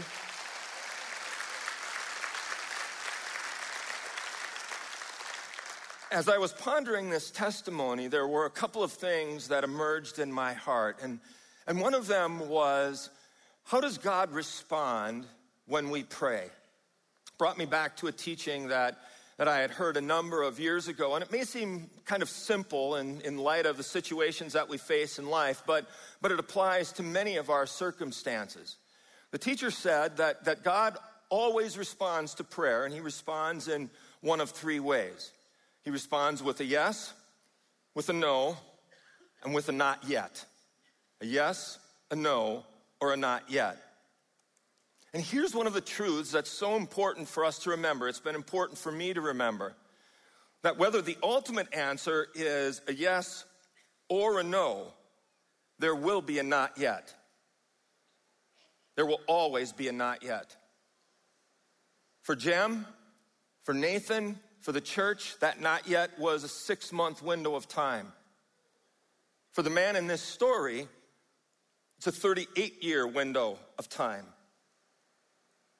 As 6.11 6.27
I 6.27 6.39
was 6.39 6.53
pondering 6.53 7.11
this 7.11 7.29
testimony, 7.29 8.07
there 8.07 8.27
were 8.27 8.45
a 8.45 8.51
couple 8.51 8.81
of 8.81 8.91
things 8.91 9.47
that 9.49 9.63
emerged 9.63 10.17
in 10.17 10.31
my 10.31 10.53
heart. 10.53 10.97
And, 11.03 11.19
and 11.67 11.79
one 11.79 11.93
of 11.93 12.07
them 12.07 12.49
was 12.49 13.11
how 13.63 13.79
does 13.79 13.99
God 13.99 14.31
respond 14.31 15.27
when 15.67 15.91
we 15.91 16.01
pray? 16.01 16.49
Brought 17.37 17.57
me 17.57 17.65
back 17.65 17.97
to 17.97 18.07
a 18.07 18.11
teaching 18.11 18.69
that, 18.69 18.97
that 19.37 19.47
I 19.47 19.59
had 19.59 19.71
heard 19.71 19.97
a 19.97 20.01
number 20.01 20.43
of 20.43 20.59
years 20.59 20.87
ago. 20.87 21.15
And 21.15 21.23
it 21.23 21.31
may 21.31 21.43
seem 21.43 21.89
kind 22.05 22.21
of 22.21 22.29
simple 22.29 22.95
in, 22.95 23.21
in 23.21 23.37
light 23.37 23.65
of 23.65 23.77
the 23.77 23.83
situations 23.83 24.53
that 24.53 24.69
we 24.69 24.77
face 24.77 25.19
in 25.19 25.27
life, 25.27 25.63
but, 25.65 25.87
but 26.21 26.31
it 26.31 26.39
applies 26.39 26.91
to 26.93 27.03
many 27.03 27.37
of 27.37 27.49
our 27.49 27.65
circumstances. 27.65 28.77
The 29.31 29.39
teacher 29.39 29.71
said 29.71 30.17
that, 30.17 30.45
that 30.45 30.63
God 30.63 30.97
always 31.29 31.77
responds 31.77 32.35
to 32.35 32.43
prayer, 32.43 32.85
and 32.85 32.93
he 32.93 32.99
responds 32.99 33.67
in 33.67 33.89
one 34.21 34.39
of 34.39 34.51
three 34.51 34.79
ways. 34.79 35.31
He 35.83 35.89
responds 35.89 36.43
with 36.43 36.59
a 36.59 36.65
yes, 36.65 37.13
with 37.95 38.09
a 38.09 38.13
no, 38.13 38.57
and 39.43 39.53
with 39.53 39.69
a 39.69 39.71
not 39.71 40.03
yet. 40.07 40.45
A 41.21 41.25
yes, 41.25 41.79
a 42.11 42.15
no, 42.15 42.63
or 43.01 43.13
a 43.13 43.17
not 43.17 43.49
yet. 43.49 43.77
And 45.13 45.23
here's 45.23 45.53
one 45.53 45.67
of 45.67 45.73
the 45.73 45.81
truths 45.81 46.31
that's 46.31 46.49
so 46.49 46.75
important 46.75 47.27
for 47.27 47.45
us 47.45 47.59
to 47.59 47.71
remember. 47.71 48.07
It's 48.07 48.19
been 48.19 48.35
important 48.35 48.79
for 48.79 48.91
me 48.91 49.13
to 49.13 49.21
remember 49.21 49.75
that 50.63 50.77
whether 50.77 51.01
the 51.01 51.17
ultimate 51.21 51.73
answer 51.73 52.27
is 52.33 52.81
a 52.87 52.93
yes 52.93 53.45
or 54.09 54.39
a 54.39 54.43
no, 54.43 54.93
there 55.77 55.93
will 55.93 56.21
be 56.21 56.39
a 56.39 56.43
not 56.43 56.77
yet. 56.77 57.13
There 58.95 59.05
will 59.05 59.19
always 59.27 59.71
be 59.71 59.87
a 59.87 59.91
not 59.91 60.23
yet. 60.23 60.55
For 62.23 62.35
Jem, 62.35 62.87
for 63.63 63.73
Nathan, 63.73 64.39
for 64.61 64.71
the 64.71 64.81
church, 64.81 65.35
that 65.41 65.61
not 65.61 65.87
yet 65.87 66.17
was 66.17 66.43
a 66.43 66.47
six 66.47 66.91
month 66.91 67.21
window 67.21 67.53
of 67.55 67.67
time. 67.67 68.13
For 69.51 69.61
the 69.61 69.69
man 69.69 69.95
in 69.95 70.07
this 70.07 70.21
story, 70.21 70.87
it's 71.97 72.07
a 72.07 72.11
38 72.11 72.83
year 72.83 73.05
window 73.05 73.59
of 73.77 73.89
time 73.89 74.25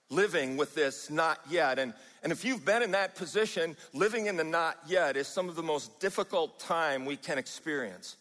living 0.09 0.57
with 0.57 0.75
this 0.75 1.09
not 1.09 1.39
yet. 1.49 1.79
And, 1.79 1.93
and 2.21 2.31
if 2.31 2.45
you've 2.45 2.65
been 2.65 2.83
in 2.83 2.91
that 2.91 3.15
position, 3.15 3.75
living 3.93 4.27
in 4.27 4.37
the 4.37 4.43
not 4.43 4.77
yet 4.87 5.17
is 5.17 5.27
some 5.27 5.49
of 5.49 5.55
the 5.55 5.63
most 5.63 5.99
difficult 5.99 6.59
time 6.59 7.05
we 7.05 7.17
can 7.17 7.37
experience. 7.37 8.17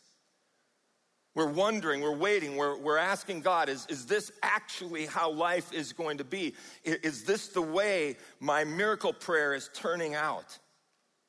We're 1.34 1.50
wondering, 1.50 2.02
we're 2.02 2.14
waiting, 2.14 2.56
we're, 2.56 2.76
we're 2.76 2.98
asking 2.98 3.40
God, 3.40 3.70
is, 3.70 3.86
is 3.88 4.04
this 4.04 4.30
actually 4.42 5.06
how 5.06 5.30
life 5.30 5.72
is 5.72 5.94
going 5.94 6.18
to 6.18 6.24
be? 6.24 6.54
Is 6.84 7.24
this 7.24 7.48
the 7.48 7.62
way 7.62 8.16
my 8.38 8.64
miracle 8.64 9.14
prayer 9.14 9.54
is 9.54 9.70
turning 9.72 10.14
out? 10.14 10.58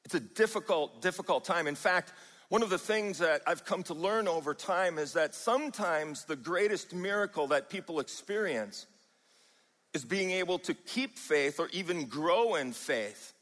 It's 0.04 0.16
a 0.16 0.20
difficult, 0.20 1.02
difficult 1.02 1.46
time. 1.46 1.68
In 1.68 1.76
fact, 1.76 2.12
one 2.50 2.62
of 2.62 2.70
the 2.70 2.78
things 2.78 3.18
that 3.20 3.42
I've 3.48 3.64
come 3.64 3.82
to 3.84 3.94
learn 3.94 4.28
over 4.28 4.54
time 4.54 5.00
is 5.00 5.14
that 5.14 5.34
sometimes 5.34 6.26
the 6.26 6.36
greatest 6.36 6.94
miracle 6.94 7.48
that 7.48 7.70
people 7.70 8.02
experience 8.02 8.88
is 9.94 10.04
being 10.04 10.32
able 10.32 10.60
to 10.60 10.74
keep 10.74 11.18
faith 11.18 11.60
or 11.60 11.70
even 11.72 12.06
grow 12.06 12.56
in 12.56 12.74
faith 12.74 13.34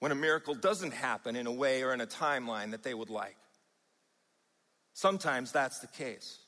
when 0.00 0.12
a 0.12 0.14
miracle 0.14 0.54
doesn't 0.54 0.92
happen 0.92 1.34
in 1.34 1.46
a 1.46 1.52
way 1.52 1.82
or 1.82 1.92
in 1.92 2.00
a 2.00 2.06
timeline 2.06 2.70
that 2.70 2.82
they 2.82 2.94
would 2.94 3.10
like. 3.10 3.36
Sometimes 4.94 5.52
that's 5.52 5.80
the 5.80 5.86
case. 5.88 6.38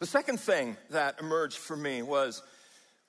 The 0.00 0.06
second 0.06 0.40
thing 0.40 0.76
that 0.90 1.20
emerged 1.20 1.58
for 1.58 1.76
me 1.76 2.02
was, 2.02 2.42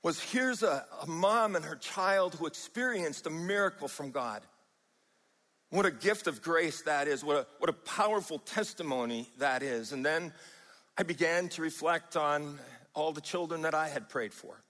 was 0.03 0.19
here's 0.19 0.61
a, 0.61 0.85
a 1.01 1.07
mom 1.07 1.55
and 1.55 1.63
her 1.63 1.75
child 1.75 2.35
who 2.35 2.47
experienced 2.47 3.27
a 3.27 3.29
miracle 3.29 3.87
from 3.87 4.11
God. 4.11 4.41
What 5.69 5.85
a 5.85 5.91
gift 5.91 6.27
of 6.27 6.41
grace 6.41 6.81
that 6.81 7.07
is. 7.07 7.23
What 7.23 7.37
a, 7.37 7.47
what 7.59 7.69
a 7.69 7.73
powerful 7.73 8.39
testimony 8.39 9.29
that 9.37 9.63
is. 9.63 9.93
And 9.93 10.05
then 10.05 10.33
I 10.97 11.03
began 11.03 11.47
to 11.49 11.61
reflect 11.61 12.17
on 12.17 12.59
all 12.93 13.11
the 13.11 13.21
children 13.21 13.61
that 13.61 13.73
I 13.73 13.87
had 13.87 14.09
prayed 14.09 14.33
for, 14.33 14.63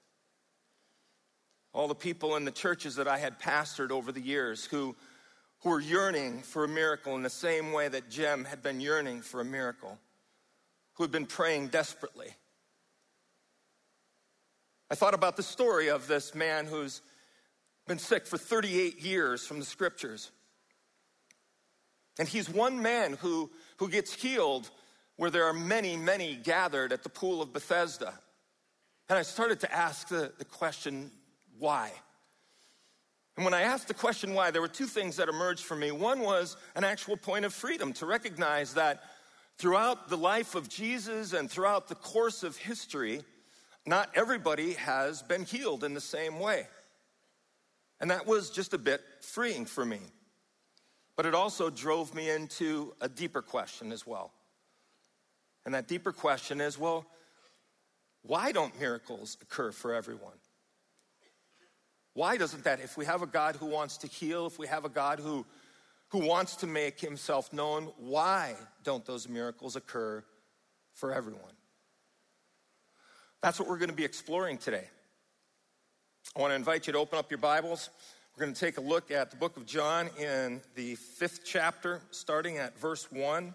all 1.73 1.87
the 1.87 1.95
people 1.95 2.35
in 2.35 2.45
the 2.45 2.51
churches 2.51 2.95
that 2.95 3.07
I 3.07 3.17
had 3.17 3.39
pastored 3.39 3.91
over 3.91 4.11
the 4.11 4.21
years 4.21 4.65
who, 4.65 4.95
who 5.59 5.69
were 5.69 5.79
yearning 5.79 6.41
for 6.41 6.63
a 6.63 6.67
miracle 6.67 7.15
in 7.15 7.23
the 7.23 7.29
same 7.29 7.71
way 7.71 7.87
that 7.87 8.09
Jem 8.09 8.45
had 8.45 8.61
been 8.61 8.79
yearning 8.79 9.21
for 9.21 9.41
a 9.41 9.45
miracle, 9.45 9.97
who 10.95 11.03
had 11.03 11.11
been 11.11 11.25
praying 11.25 11.69
desperately. 11.69 12.27
I 14.89 14.95
thought 14.95 15.13
about 15.13 15.37
the 15.37 15.43
story 15.43 15.89
of 15.89 16.07
this 16.07 16.35
man 16.35 16.65
who's 16.65 17.01
been 17.87 17.99
sick 17.99 18.25
for 18.25 18.37
38 18.37 19.01
years 19.01 19.45
from 19.45 19.59
the 19.59 19.65
scriptures. 19.65 20.31
And 22.19 22.27
he's 22.27 22.49
one 22.49 22.81
man 22.81 23.13
who, 23.13 23.49
who 23.77 23.89
gets 23.89 24.13
healed 24.13 24.69
where 25.21 25.29
there 25.29 25.45
are 25.45 25.53
many, 25.53 25.95
many 25.95 26.33
gathered 26.33 26.91
at 26.91 27.03
the 27.03 27.09
pool 27.09 27.43
of 27.43 27.53
Bethesda. 27.53 28.11
And 29.07 29.19
I 29.19 29.21
started 29.21 29.59
to 29.59 29.71
ask 29.71 30.07
the, 30.07 30.31
the 30.39 30.45
question, 30.45 31.11
why? 31.59 31.91
And 33.35 33.45
when 33.45 33.53
I 33.53 33.61
asked 33.61 33.87
the 33.87 33.93
question 33.93 34.33
why, 34.33 34.49
there 34.49 34.63
were 34.63 34.67
two 34.67 34.87
things 34.87 35.17
that 35.17 35.29
emerged 35.29 35.63
for 35.63 35.75
me. 35.75 35.91
One 35.91 36.21
was 36.21 36.57
an 36.73 36.83
actual 36.83 37.17
point 37.17 37.45
of 37.45 37.53
freedom 37.53 37.93
to 37.93 38.07
recognize 38.07 38.73
that 38.73 39.03
throughout 39.59 40.09
the 40.09 40.17
life 40.17 40.55
of 40.55 40.67
Jesus 40.67 41.33
and 41.33 41.51
throughout 41.51 41.87
the 41.87 41.93
course 41.93 42.41
of 42.41 42.57
history, 42.57 43.21
not 43.85 44.09
everybody 44.15 44.73
has 44.73 45.21
been 45.21 45.43
healed 45.43 45.83
in 45.83 45.93
the 45.93 46.01
same 46.01 46.39
way. 46.39 46.65
And 47.99 48.09
that 48.09 48.25
was 48.25 48.49
just 48.49 48.73
a 48.73 48.79
bit 48.79 49.01
freeing 49.21 49.67
for 49.67 49.85
me. 49.85 49.99
But 51.15 51.27
it 51.27 51.35
also 51.35 51.69
drove 51.69 52.15
me 52.15 52.31
into 52.31 52.95
a 52.99 53.07
deeper 53.07 53.43
question 53.43 53.91
as 53.91 54.07
well. 54.07 54.31
And 55.65 55.73
that 55.73 55.87
deeper 55.87 56.11
question 56.11 56.61
is 56.61 56.77
well, 56.77 57.05
why 58.23 58.51
don't 58.51 58.79
miracles 58.79 59.37
occur 59.41 59.71
for 59.71 59.93
everyone? 59.93 60.33
Why 62.13 62.37
doesn't 62.37 62.65
that, 62.65 62.81
if 62.81 62.97
we 62.97 63.05
have 63.05 63.21
a 63.21 63.27
God 63.27 63.55
who 63.55 63.67
wants 63.67 63.97
to 63.97 64.07
heal, 64.07 64.45
if 64.45 64.59
we 64.59 64.67
have 64.67 64.83
a 64.83 64.89
God 64.89 65.19
who, 65.19 65.45
who 66.09 66.19
wants 66.19 66.57
to 66.57 66.67
make 66.67 66.99
himself 66.99 67.53
known, 67.53 67.85
why 67.97 68.55
don't 68.83 69.05
those 69.05 69.29
miracles 69.29 69.75
occur 69.75 70.23
for 70.93 71.13
everyone? 71.13 71.53
That's 73.41 73.59
what 73.59 73.69
we're 73.69 73.77
going 73.77 73.89
to 73.89 73.95
be 73.95 74.05
exploring 74.05 74.57
today. 74.57 74.87
I 76.35 76.41
want 76.41 76.51
to 76.51 76.55
invite 76.55 76.85
you 76.85 76.93
to 76.93 76.99
open 76.99 77.17
up 77.17 77.31
your 77.31 77.37
Bibles. 77.37 77.89
We're 78.35 78.45
going 78.45 78.53
to 78.53 78.59
take 78.59 78.77
a 78.77 78.81
look 78.81 79.09
at 79.09 79.31
the 79.31 79.37
book 79.37 79.57
of 79.57 79.65
John 79.65 80.09
in 80.19 80.61
the 80.75 80.95
fifth 80.95 81.41
chapter, 81.45 82.01
starting 82.11 82.57
at 82.57 82.77
verse 82.77 83.11
1. 83.11 83.53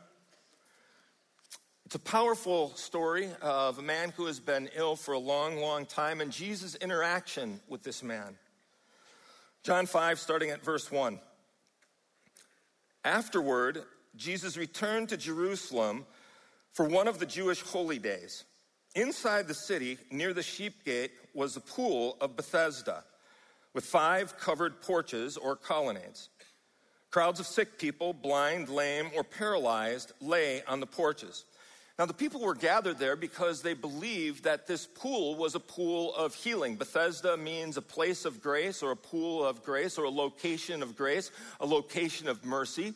It's 1.87 1.95
a 1.95 2.01
powerful 2.01 2.75
story 2.75 3.31
of 3.41 3.79
a 3.79 3.83
man 3.83 4.13
who 4.17 4.27
has 4.27 4.41
been 4.41 4.69
ill 4.75 4.97
for 4.97 5.15
a 5.15 5.21
long, 5.21 5.59
long 5.59 5.87
time 5.87 6.21
and 6.21 6.33
Jesus' 6.33 6.75
interaction 6.75 7.61
with 7.69 7.85
this 7.85 8.03
man. 8.03 8.37
John 9.63 9.87
5, 9.87 10.19
starting 10.19 10.51
at 10.51 10.65
verse 10.65 10.91
1. 10.91 11.21
Afterward, 13.05 13.85
Jesus 14.17 14.57
returned 14.57 15.11
to 15.11 15.17
Jerusalem 15.17 16.07
for 16.73 16.87
one 16.87 17.07
of 17.07 17.21
the 17.21 17.27
Jewish 17.27 17.63
holy 17.63 18.01
days. 18.01 18.43
Inside 18.97 19.47
the 19.47 19.55
city, 19.55 19.97
near 20.11 20.35
the 20.35 20.43
sheep 20.43 20.85
gate, 20.85 21.13
was 21.35 21.55
the 21.55 21.61
pool 21.61 22.17
of 22.21 22.35
Bethesda 22.35 23.05
with 23.75 23.85
five 23.85 24.37
covered 24.39 24.83
porches 24.83 25.37
or 25.37 25.55
colonnades. 25.55 26.31
Crowds 27.13 27.39
of 27.39 27.47
sick 27.47 27.79
people, 27.79 28.13
blind, 28.13 28.71
lame, 28.71 29.13
or 29.15 29.23
paralyzed, 29.23 30.11
lay 30.21 30.65
on 30.65 30.81
the 30.81 30.87
porches. 30.87 31.45
Now, 31.99 32.05
the 32.05 32.13
people 32.13 32.43
were 32.43 32.55
gathered 32.55 32.99
there 32.99 33.17
because 33.17 33.63
they 33.63 33.73
believed 33.73 34.45
that 34.45 34.67
this 34.67 34.87
pool 34.87 35.35
was 35.35 35.55
a 35.55 35.61
pool 35.61 36.15
of 36.15 36.35
healing. 36.35 36.77
Bethesda 36.77 37.39
means 37.39 37.79
a 37.79 37.83
place 37.83 38.27
of 38.27 38.43
grace 38.43 38.83
or 38.83 38.91
a 38.91 38.97
pool 38.97 39.43
of 39.43 39.63
grace 39.63 39.97
or 39.97 40.05
a 40.05 40.11
location 40.11 40.83
of 40.83 40.95
grace, 40.95 41.31
a 41.59 41.65
location 41.65 42.29
of 42.29 42.45
mercy. 42.45 42.93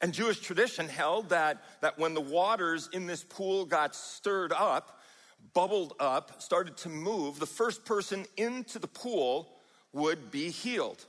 And 0.00 0.12
Jewish 0.12 0.38
tradition 0.38 0.88
held 0.88 1.30
that, 1.30 1.64
that 1.80 1.98
when 1.98 2.14
the 2.14 2.20
waters 2.20 2.88
in 2.92 3.06
this 3.06 3.24
pool 3.24 3.64
got 3.64 3.96
stirred 3.96 4.52
up, 4.52 5.00
bubbled 5.52 5.94
up, 5.98 6.40
started 6.40 6.76
to 6.78 6.88
move, 6.88 7.40
the 7.40 7.46
first 7.46 7.84
person 7.84 8.24
into 8.36 8.78
the 8.78 8.86
pool 8.86 9.48
would 9.92 10.30
be 10.30 10.50
healed. 10.50 11.04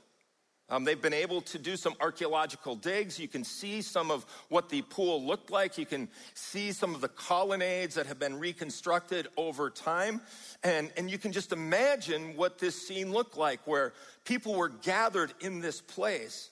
Um, 0.70 0.84
they've 0.84 1.00
been 1.00 1.12
able 1.12 1.40
to 1.42 1.58
do 1.58 1.76
some 1.76 1.94
archaeological 2.00 2.76
digs. 2.76 3.18
You 3.18 3.26
can 3.26 3.42
see 3.42 3.82
some 3.82 4.10
of 4.10 4.24
what 4.48 4.68
the 4.68 4.82
pool 4.82 5.24
looked 5.24 5.50
like. 5.50 5.76
You 5.76 5.86
can 5.86 6.08
see 6.34 6.70
some 6.70 6.94
of 6.94 7.00
the 7.00 7.08
colonnades 7.08 7.96
that 7.96 8.06
have 8.06 8.20
been 8.20 8.38
reconstructed 8.38 9.28
over 9.36 9.68
time. 9.68 10.20
And, 10.62 10.92
and 10.96 11.10
you 11.10 11.18
can 11.18 11.32
just 11.32 11.52
imagine 11.52 12.36
what 12.36 12.58
this 12.58 12.86
scene 12.86 13.12
looked 13.12 13.36
like, 13.36 13.66
where 13.66 13.92
people 14.24 14.54
were 14.54 14.68
gathered 14.68 15.34
in 15.40 15.60
this 15.60 15.80
place, 15.80 16.50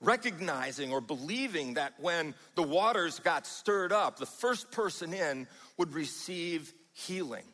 recognizing 0.00 0.92
or 0.92 1.00
believing 1.00 1.74
that 1.74 1.94
when 2.00 2.34
the 2.56 2.62
waters 2.62 3.20
got 3.20 3.46
stirred 3.46 3.92
up, 3.92 4.18
the 4.18 4.26
first 4.26 4.72
person 4.72 5.14
in 5.14 5.46
would 5.76 5.94
receive 5.94 6.72
healing. 6.92 7.44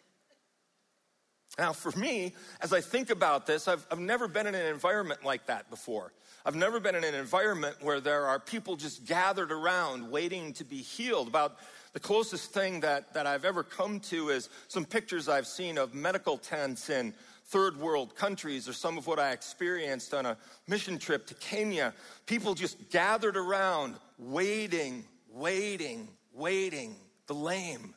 Now, 1.59 1.73
for 1.73 1.91
me, 1.99 2.35
as 2.61 2.73
I 2.73 2.83
think 2.83 3.09
about 3.09 3.47
this, 3.47 3.67
I've, 3.67 3.87
I've 3.91 3.99
never 3.99 4.29
been 4.29 4.47
in 4.47 4.55
an 4.55 4.67
environment 4.67 5.25
like 5.25 5.47
that 5.47 5.71
before. 5.71 6.13
I've 6.45 6.55
never 6.55 6.79
been 6.79 6.95
in 6.95 7.03
an 7.03 7.15
environment 7.15 7.77
where 7.81 7.99
there 7.99 8.27
are 8.27 8.39
people 8.39 8.77
just 8.77 9.07
gathered 9.07 9.51
around 9.51 10.11
waiting 10.11 10.53
to 10.55 10.65
be 10.65 10.77
healed. 10.77 11.29
About 11.29 11.57
the 11.95 12.01
closest 12.01 12.53
thing 12.53 12.81
that, 12.81 13.15
that 13.15 13.27
I've 13.27 13.47
ever 13.47 13.63
come 13.63 14.01
to 14.01 14.29
is 14.29 14.51
some 14.69 14.85
pictures 14.85 15.29
I've 15.29 15.47
seen 15.47 15.79
of 15.79 15.95
medical 15.95 16.37
tents 16.37 16.91
in 16.91 17.15
third 17.47 17.79
world 17.79 18.15
countries, 18.17 18.69
or 18.69 18.73
some 18.73 18.99
of 18.99 19.07
what 19.07 19.19
I 19.19 19.31
experienced 19.33 20.13
on 20.13 20.27
a 20.27 20.37
mission 20.69 20.99
trip 20.99 21.27
to 21.29 21.35
Kenya. 21.35 21.95
People 22.27 22.55
just 22.55 22.91
gathered 22.91 23.37
around, 23.37 23.95
waiting, 24.19 25.05
waiting, 25.31 26.09
waiting. 26.35 26.97
The 27.29 27.35
lame, 27.35 27.95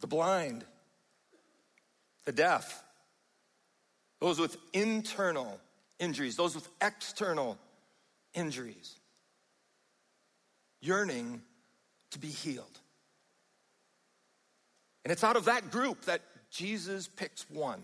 the 0.00 0.06
blind, 0.06 0.64
the 2.26 2.32
deaf, 2.32 2.82
those 4.20 4.38
with 4.38 4.56
internal 4.74 5.58
injuries, 5.98 6.36
those 6.36 6.54
with 6.54 6.68
external 6.82 7.56
injuries, 8.34 8.96
yearning 10.82 11.40
to 12.10 12.18
be 12.18 12.28
healed. 12.28 12.80
And 15.04 15.12
it's 15.12 15.24
out 15.24 15.36
of 15.36 15.46
that 15.46 15.70
group 15.70 16.02
that 16.02 16.20
Jesus 16.50 17.08
picks 17.08 17.48
one 17.48 17.80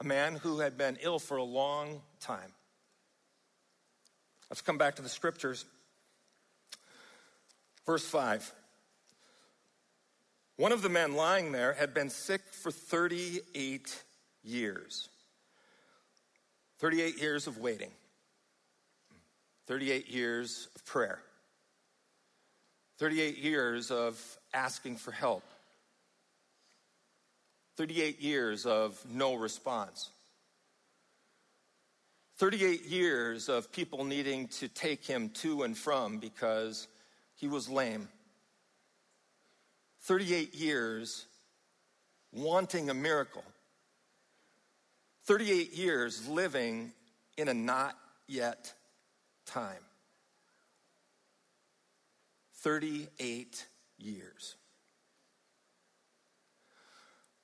a 0.00 0.04
man 0.04 0.34
who 0.34 0.58
had 0.58 0.76
been 0.76 0.98
ill 1.00 1.18
for 1.18 1.38
a 1.38 1.42
long 1.42 2.02
time. 2.20 2.52
Let's 4.50 4.60
come 4.60 4.76
back 4.76 4.96
to 4.96 5.02
the 5.02 5.08
scriptures. 5.08 5.64
Verse 7.86 8.06
5. 8.06 8.52
One 10.56 10.72
of 10.72 10.82
the 10.82 10.88
men 10.88 11.14
lying 11.14 11.52
there 11.52 11.74
had 11.74 11.92
been 11.92 12.08
sick 12.08 12.40
for 12.50 12.70
38 12.70 14.02
years. 14.42 15.08
38 16.78 17.20
years 17.20 17.46
of 17.46 17.58
waiting, 17.58 17.90
38 19.66 20.08
years 20.08 20.68
of 20.74 20.84
prayer, 20.84 21.20
38 22.98 23.38
years 23.38 23.90
of 23.90 24.38
asking 24.52 24.96
for 24.96 25.10
help, 25.10 25.42
38 27.76 28.20
years 28.20 28.66
of 28.66 29.02
no 29.10 29.34
response. 29.34 30.10
38 32.38 32.84
years 32.84 33.48
of 33.48 33.72
people 33.72 34.04
needing 34.04 34.46
to 34.48 34.68
take 34.68 35.02
him 35.06 35.30
to 35.30 35.62
and 35.62 35.76
from 35.76 36.18
because 36.18 36.88
he 37.34 37.48
was 37.48 37.70
lame. 37.70 38.08
38 40.06 40.54
years 40.54 41.26
wanting 42.32 42.90
a 42.90 42.94
miracle. 42.94 43.42
38 45.24 45.72
years 45.72 46.28
living 46.28 46.92
in 47.36 47.48
a 47.48 47.54
not 47.54 47.96
yet 48.28 48.72
time. 49.46 49.82
38 52.58 53.66
years. 53.98 54.54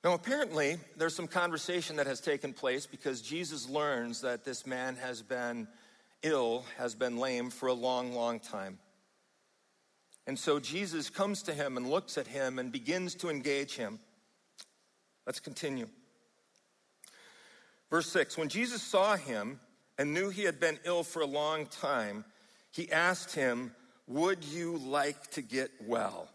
Now, 0.01 0.13
apparently, 0.13 0.77
there's 0.95 1.15
some 1.15 1.27
conversation 1.27 1.97
that 1.97 2.07
has 2.07 2.21
taken 2.21 2.53
place 2.53 2.85
because 2.85 3.21
Jesus 3.21 3.67
learns 3.67 4.21
that 4.21 4.45
this 4.45 4.65
man 4.65 4.95
has 4.95 5.21
been 5.21 5.67
ill, 6.21 6.63
has 6.77 6.95
been 6.95 7.17
lame 7.17 7.49
for 7.49 7.67
a 7.67 7.73
long, 7.73 8.13
long 8.13 8.39
time. 8.39 8.79
And 10.25 10.39
so 10.39 10.59
Jesus 10.59 11.09
comes 11.09 11.43
to 11.43 11.53
him 11.53 11.75
and 11.77 11.89
looks 11.89 12.17
at 12.17 12.27
him 12.27 12.59
and 12.59 12.71
begins 12.71 13.15
to 13.15 13.29
engage 13.29 13.75
him. 13.75 13.99
Let's 15.25 15.39
continue. 15.39 15.87
Verse 17.89 18.09
6 18.09 18.37
When 18.37 18.49
Jesus 18.49 18.81
saw 18.81 19.15
him 19.15 19.59
and 19.97 20.13
knew 20.13 20.29
he 20.29 20.43
had 20.43 20.59
been 20.59 20.79
ill 20.85 21.03
for 21.03 21.21
a 21.21 21.27
long 21.27 21.65
time, 21.67 22.25
he 22.71 22.91
asked 22.91 23.35
him, 23.35 23.73
Would 24.07 24.43
you 24.43 24.77
like 24.77 25.29
to 25.31 25.41
get 25.41 25.69
well? 25.85 26.29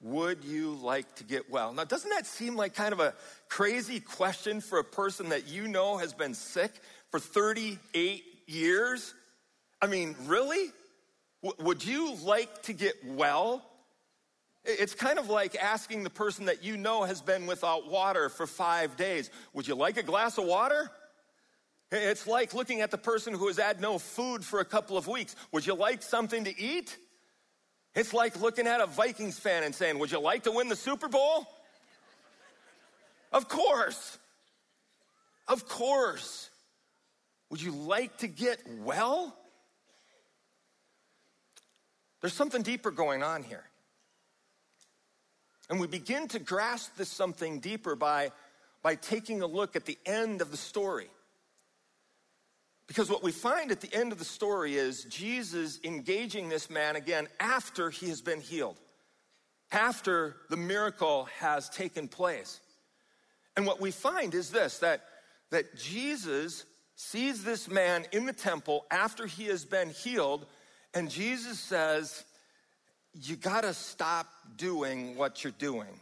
Would 0.00 0.44
you 0.44 0.72
like 0.82 1.14
to 1.16 1.24
get 1.24 1.50
well? 1.50 1.72
Now, 1.72 1.84
doesn't 1.84 2.10
that 2.10 2.26
seem 2.26 2.56
like 2.56 2.74
kind 2.74 2.92
of 2.92 3.00
a 3.00 3.14
crazy 3.48 4.00
question 4.00 4.60
for 4.60 4.78
a 4.78 4.84
person 4.84 5.30
that 5.30 5.48
you 5.48 5.66
know 5.66 5.96
has 5.96 6.12
been 6.12 6.34
sick 6.34 6.72
for 7.10 7.18
38 7.18 8.22
years? 8.46 9.14
I 9.80 9.86
mean, 9.86 10.14
really? 10.26 10.72
Would 11.58 11.84
you 11.84 12.14
like 12.16 12.62
to 12.62 12.72
get 12.72 12.94
well? 13.04 13.64
It's 14.64 14.94
kind 14.94 15.18
of 15.18 15.28
like 15.28 15.56
asking 15.56 16.04
the 16.04 16.10
person 16.10 16.46
that 16.46 16.64
you 16.64 16.78
know 16.78 17.04
has 17.04 17.20
been 17.20 17.46
without 17.46 17.90
water 17.90 18.30
for 18.30 18.46
five 18.46 18.96
days, 18.96 19.30
Would 19.52 19.68
you 19.68 19.74
like 19.74 19.98
a 19.98 20.02
glass 20.02 20.38
of 20.38 20.44
water? 20.44 20.90
It's 21.92 22.26
like 22.26 22.54
looking 22.54 22.80
at 22.80 22.90
the 22.90 22.98
person 22.98 23.34
who 23.34 23.46
has 23.46 23.58
had 23.58 23.80
no 23.80 23.98
food 23.98 24.44
for 24.44 24.60
a 24.60 24.64
couple 24.64 24.96
of 24.96 25.06
weeks. 25.06 25.36
Would 25.52 25.66
you 25.66 25.74
like 25.74 26.02
something 26.02 26.44
to 26.44 26.60
eat? 26.60 26.96
It's 27.94 28.14
like 28.14 28.40
looking 28.40 28.66
at 28.66 28.80
a 28.80 28.86
Vikings 28.86 29.38
fan 29.38 29.62
and 29.62 29.74
saying, 29.74 29.98
Would 29.98 30.10
you 30.12 30.20
like 30.20 30.44
to 30.44 30.50
win 30.50 30.68
the 30.68 30.76
Super 30.76 31.08
Bowl? 31.08 31.46
Of 33.32 33.48
course. 33.48 34.18
Of 35.46 35.68
course. 35.68 36.48
Would 37.50 37.60
you 37.60 37.72
like 37.72 38.16
to 38.18 38.28
get 38.28 38.60
well? 38.80 39.36
There's 42.24 42.32
something 42.32 42.62
deeper 42.62 42.90
going 42.90 43.22
on 43.22 43.42
here. 43.42 43.64
And 45.68 45.78
we 45.78 45.86
begin 45.86 46.26
to 46.28 46.38
grasp 46.38 46.96
this 46.96 47.10
something 47.10 47.60
deeper 47.60 47.96
by, 47.96 48.32
by 48.82 48.94
taking 48.94 49.42
a 49.42 49.46
look 49.46 49.76
at 49.76 49.84
the 49.84 49.98
end 50.06 50.40
of 50.40 50.50
the 50.50 50.56
story. 50.56 51.10
Because 52.86 53.10
what 53.10 53.22
we 53.22 53.30
find 53.30 53.70
at 53.70 53.82
the 53.82 53.92
end 53.92 54.10
of 54.10 54.18
the 54.18 54.24
story 54.24 54.76
is 54.76 55.04
Jesus 55.04 55.78
engaging 55.84 56.48
this 56.48 56.70
man 56.70 56.96
again 56.96 57.28
after 57.40 57.90
he 57.90 58.08
has 58.08 58.22
been 58.22 58.40
healed, 58.40 58.80
after 59.70 60.36
the 60.48 60.56
miracle 60.56 61.28
has 61.40 61.68
taken 61.68 62.08
place. 62.08 62.58
And 63.54 63.66
what 63.66 63.82
we 63.82 63.90
find 63.90 64.34
is 64.34 64.48
this 64.48 64.78
that, 64.78 65.02
that 65.50 65.76
Jesus 65.76 66.64
sees 66.96 67.44
this 67.44 67.68
man 67.68 68.06
in 68.12 68.24
the 68.24 68.32
temple 68.32 68.86
after 68.90 69.26
he 69.26 69.44
has 69.48 69.66
been 69.66 69.90
healed, 69.90 70.46
and 70.94 71.10
Jesus 71.10 71.58
says, 71.58 72.24
You 73.12 73.36
gotta 73.36 73.74
stop 73.74 74.26
doing 74.56 75.16
what 75.16 75.42
you're 75.42 75.52
doing 75.58 76.00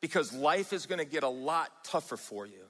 because 0.00 0.32
life 0.32 0.72
is 0.72 0.86
gonna 0.86 1.04
get 1.04 1.22
a 1.22 1.28
lot 1.28 1.84
tougher 1.84 2.16
for 2.16 2.46
you. 2.46 2.64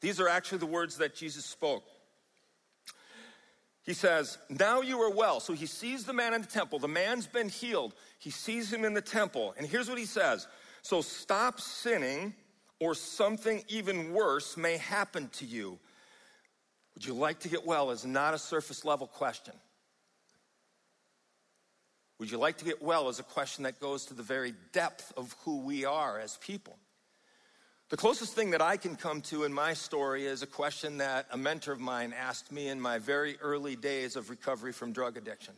These 0.00 0.20
are 0.20 0.28
actually 0.28 0.58
the 0.58 0.66
words 0.66 0.96
that 0.98 1.14
Jesus 1.14 1.44
spoke. 1.44 1.84
He 3.82 3.94
says, 3.94 4.38
Now 4.48 4.82
you 4.82 5.00
are 5.00 5.10
well. 5.10 5.40
So 5.40 5.52
he 5.52 5.66
sees 5.66 6.04
the 6.04 6.12
man 6.12 6.34
in 6.34 6.42
the 6.42 6.46
temple. 6.46 6.78
The 6.78 6.88
man's 6.88 7.26
been 7.26 7.48
healed. 7.48 7.94
He 8.18 8.30
sees 8.30 8.72
him 8.72 8.84
in 8.84 8.94
the 8.94 9.00
temple. 9.00 9.54
And 9.58 9.66
here's 9.66 9.88
what 9.88 9.98
he 9.98 10.04
says 10.04 10.46
So 10.82 11.00
stop 11.00 11.60
sinning, 11.60 12.34
or 12.78 12.94
something 12.94 13.62
even 13.68 14.12
worse 14.12 14.56
may 14.56 14.78
happen 14.78 15.28
to 15.34 15.44
you. 15.44 15.78
Would 16.94 17.04
you 17.06 17.14
like 17.14 17.40
to 17.40 17.48
get 17.48 17.66
well? 17.66 17.90
Is 17.90 18.04
not 18.04 18.34
a 18.34 18.38
surface 18.38 18.84
level 18.84 19.06
question. 19.06 19.54
Would 22.18 22.30
you 22.30 22.38
like 22.38 22.58
to 22.58 22.64
get 22.64 22.82
well? 22.82 23.08
Is 23.08 23.18
a 23.18 23.24
question 23.24 23.64
that 23.64 23.80
goes 23.80 24.06
to 24.06 24.14
the 24.14 24.22
very 24.22 24.52
depth 24.72 25.12
of 25.16 25.34
who 25.44 25.60
we 25.60 25.84
are 25.84 26.18
as 26.18 26.36
people. 26.36 26.76
The 27.88 27.96
closest 27.96 28.34
thing 28.34 28.50
that 28.50 28.62
I 28.62 28.76
can 28.76 28.94
come 28.94 29.20
to 29.22 29.42
in 29.42 29.52
my 29.52 29.74
story 29.74 30.26
is 30.26 30.42
a 30.42 30.46
question 30.46 30.98
that 30.98 31.26
a 31.32 31.36
mentor 31.36 31.72
of 31.72 31.80
mine 31.80 32.14
asked 32.16 32.52
me 32.52 32.68
in 32.68 32.80
my 32.80 32.98
very 32.98 33.36
early 33.40 33.74
days 33.74 34.14
of 34.14 34.30
recovery 34.30 34.72
from 34.72 34.92
drug 34.92 35.16
addiction. 35.16 35.54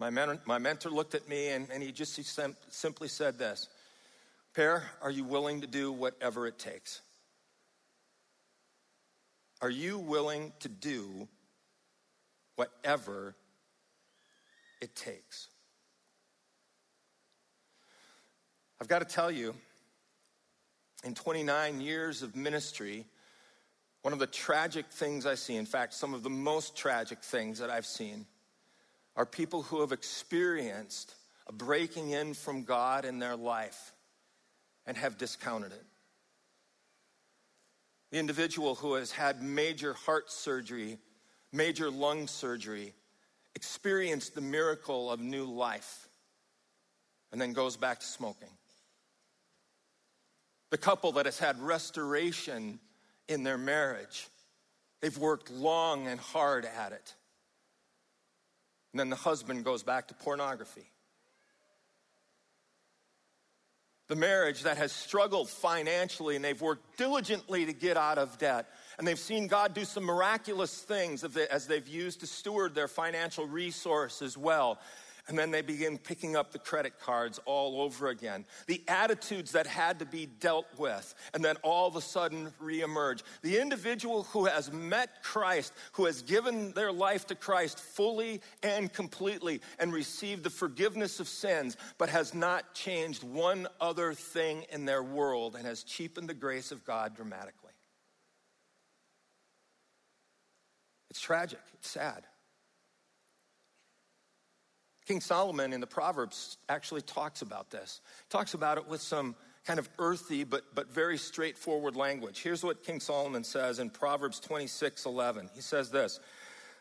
My, 0.00 0.10
mentor, 0.10 0.40
my 0.46 0.58
mentor 0.58 0.90
looked 0.90 1.14
at 1.14 1.28
me 1.28 1.50
and, 1.50 1.68
and 1.70 1.80
he 1.80 1.92
just 1.92 2.16
he 2.16 2.24
sim- 2.24 2.56
simply 2.70 3.06
said 3.06 3.38
this 3.38 3.68
Per, 4.52 4.82
are 5.00 5.10
you 5.10 5.22
willing 5.22 5.60
to 5.60 5.68
do 5.68 5.92
whatever 5.92 6.48
it 6.48 6.58
takes? 6.58 7.02
Are 9.62 9.70
you 9.70 9.96
willing 9.98 10.52
to 10.58 10.68
do 10.68 11.28
whatever 12.56 13.36
it 14.80 14.96
takes? 14.96 15.46
I've 18.80 18.88
got 18.88 18.98
to 18.98 19.04
tell 19.04 19.30
you, 19.30 19.54
in 21.04 21.14
29 21.14 21.80
years 21.80 22.22
of 22.22 22.34
ministry, 22.34 23.06
one 24.02 24.12
of 24.12 24.18
the 24.18 24.26
tragic 24.26 24.86
things 24.86 25.26
I 25.26 25.36
see, 25.36 25.54
in 25.54 25.66
fact, 25.66 25.94
some 25.94 26.12
of 26.12 26.24
the 26.24 26.30
most 26.30 26.76
tragic 26.76 27.22
things 27.22 27.60
that 27.60 27.70
I've 27.70 27.86
seen, 27.86 28.26
are 29.14 29.24
people 29.24 29.62
who 29.62 29.80
have 29.80 29.92
experienced 29.92 31.14
a 31.46 31.52
breaking 31.52 32.10
in 32.10 32.34
from 32.34 32.64
God 32.64 33.04
in 33.04 33.20
their 33.20 33.36
life 33.36 33.92
and 34.86 34.96
have 34.96 35.18
discounted 35.18 35.70
it. 35.70 35.84
The 38.12 38.18
individual 38.18 38.76
who 38.76 38.94
has 38.94 39.10
had 39.10 39.42
major 39.42 39.94
heart 39.94 40.30
surgery, 40.30 40.98
major 41.52 41.90
lung 41.90 42.28
surgery, 42.28 42.94
experienced 43.56 44.36
the 44.36 44.40
miracle 44.40 45.10
of 45.10 45.18
new 45.18 45.44
life, 45.44 46.06
and 47.32 47.40
then 47.40 47.52
goes 47.52 47.76
back 47.76 47.98
to 47.98 48.06
smoking 48.06 48.50
the 50.72 50.78
couple 50.78 51.12
that 51.12 51.26
has 51.26 51.38
had 51.38 51.60
restoration 51.60 52.80
in 53.28 53.42
their 53.42 53.58
marriage. 53.58 54.28
They've 55.02 55.16
worked 55.18 55.50
long 55.50 56.06
and 56.06 56.18
hard 56.18 56.64
at 56.64 56.92
it. 56.92 57.14
And 58.92 58.98
then 58.98 59.10
the 59.10 59.16
husband 59.16 59.66
goes 59.66 59.82
back 59.82 60.08
to 60.08 60.14
pornography. 60.14 60.90
The 64.08 64.16
marriage 64.16 64.64
that 64.64 64.76
has 64.76 64.92
struggled 64.92 65.48
financially 65.48 66.36
and 66.36 66.44
they've 66.44 66.60
worked 66.60 66.98
diligently 66.98 67.66
to 67.66 67.72
get 67.72 67.96
out 67.96 68.18
of 68.18 68.36
debt. 68.38 68.66
And 68.98 69.06
they've 69.06 69.18
seen 69.18 69.46
God 69.46 69.74
do 69.74 69.84
some 69.84 70.04
miraculous 70.04 70.76
things 70.76 71.24
as 71.24 71.66
they've 71.66 71.88
used 71.88 72.20
to 72.20 72.26
steward 72.26 72.74
their 72.74 72.88
financial 72.88 73.46
resources 73.46 74.36
well. 74.36 74.78
And 75.28 75.38
then 75.38 75.52
they 75.52 75.62
begin 75.62 75.98
picking 75.98 76.34
up 76.34 76.50
the 76.50 76.58
credit 76.58 76.98
cards 76.98 77.38
all 77.44 77.80
over 77.82 78.08
again. 78.08 78.44
The 78.66 78.82
attitudes 78.88 79.52
that 79.52 79.68
had 79.68 80.00
to 80.00 80.04
be 80.04 80.26
dealt 80.26 80.66
with, 80.76 81.14
and 81.32 81.44
then 81.44 81.56
all 81.62 81.86
of 81.86 81.94
a 81.94 82.00
sudden 82.00 82.52
reemerge. 82.60 83.22
The 83.42 83.60
individual 83.60 84.24
who 84.24 84.46
has 84.46 84.72
met 84.72 85.22
Christ, 85.22 85.74
who 85.92 86.06
has 86.06 86.22
given 86.22 86.72
their 86.72 86.90
life 86.90 87.24
to 87.28 87.36
Christ 87.36 87.78
fully 87.78 88.40
and 88.64 88.92
completely, 88.92 89.60
and 89.78 89.92
received 89.92 90.42
the 90.42 90.50
forgiveness 90.50 91.20
of 91.20 91.28
sins, 91.28 91.76
but 91.98 92.08
has 92.08 92.34
not 92.34 92.74
changed 92.74 93.22
one 93.22 93.68
other 93.80 94.14
thing 94.14 94.64
in 94.72 94.86
their 94.86 95.04
world 95.04 95.54
and 95.54 95.64
has 95.64 95.84
cheapened 95.84 96.28
the 96.28 96.34
grace 96.34 96.72
of 96.72 96.84
God 96.84 97.14
dramatically. 97.14 97.70
It's 101.10 101.20
tragic, 101.20 101.60
it's 101.74 101.90
sad. 101.90 102.24
King 105.06 105.20
Solomon 105.20 105.72
in 105.72 105.80
the 105.80 105.86
Proverbs 105.86 106.58
actually 106.68 107.02
talks 107.02 107.42
about 107.42 107.70
this. 107.70 108.00
Talks 108.30 108.54
about 108.54 108.78
it 108.78 108.86
with 108.86 109.00
some 109.00 109.34
kind 109.64 109.78
of 109.78 109.88
earthy 109.98 110.44
but, 110.44 110.62
but 110.74 110.92
very 110.92 111.18
straightforward 111.18 111.96
language. 111.96 112.40
Here's 112.40 112.62
what 112.62 112.84
King 112.84 113.00
Solomon 113.00 113.44
says 113.44 113.78
in 113.78 113.90
Proverbs 113.90 114.40
26 114.40 115.06
11. 115.06 115.50
He 115.54 115.60
says 115.60 115.90
this 115.90 116.20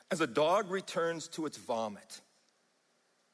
As 0.09 0.21
a 0.21 0.27
dog 0.27 0.69
returns 0.69 1.27
to 1.29 1.45
its 1.45 1.57
vomit, 1.57 2.21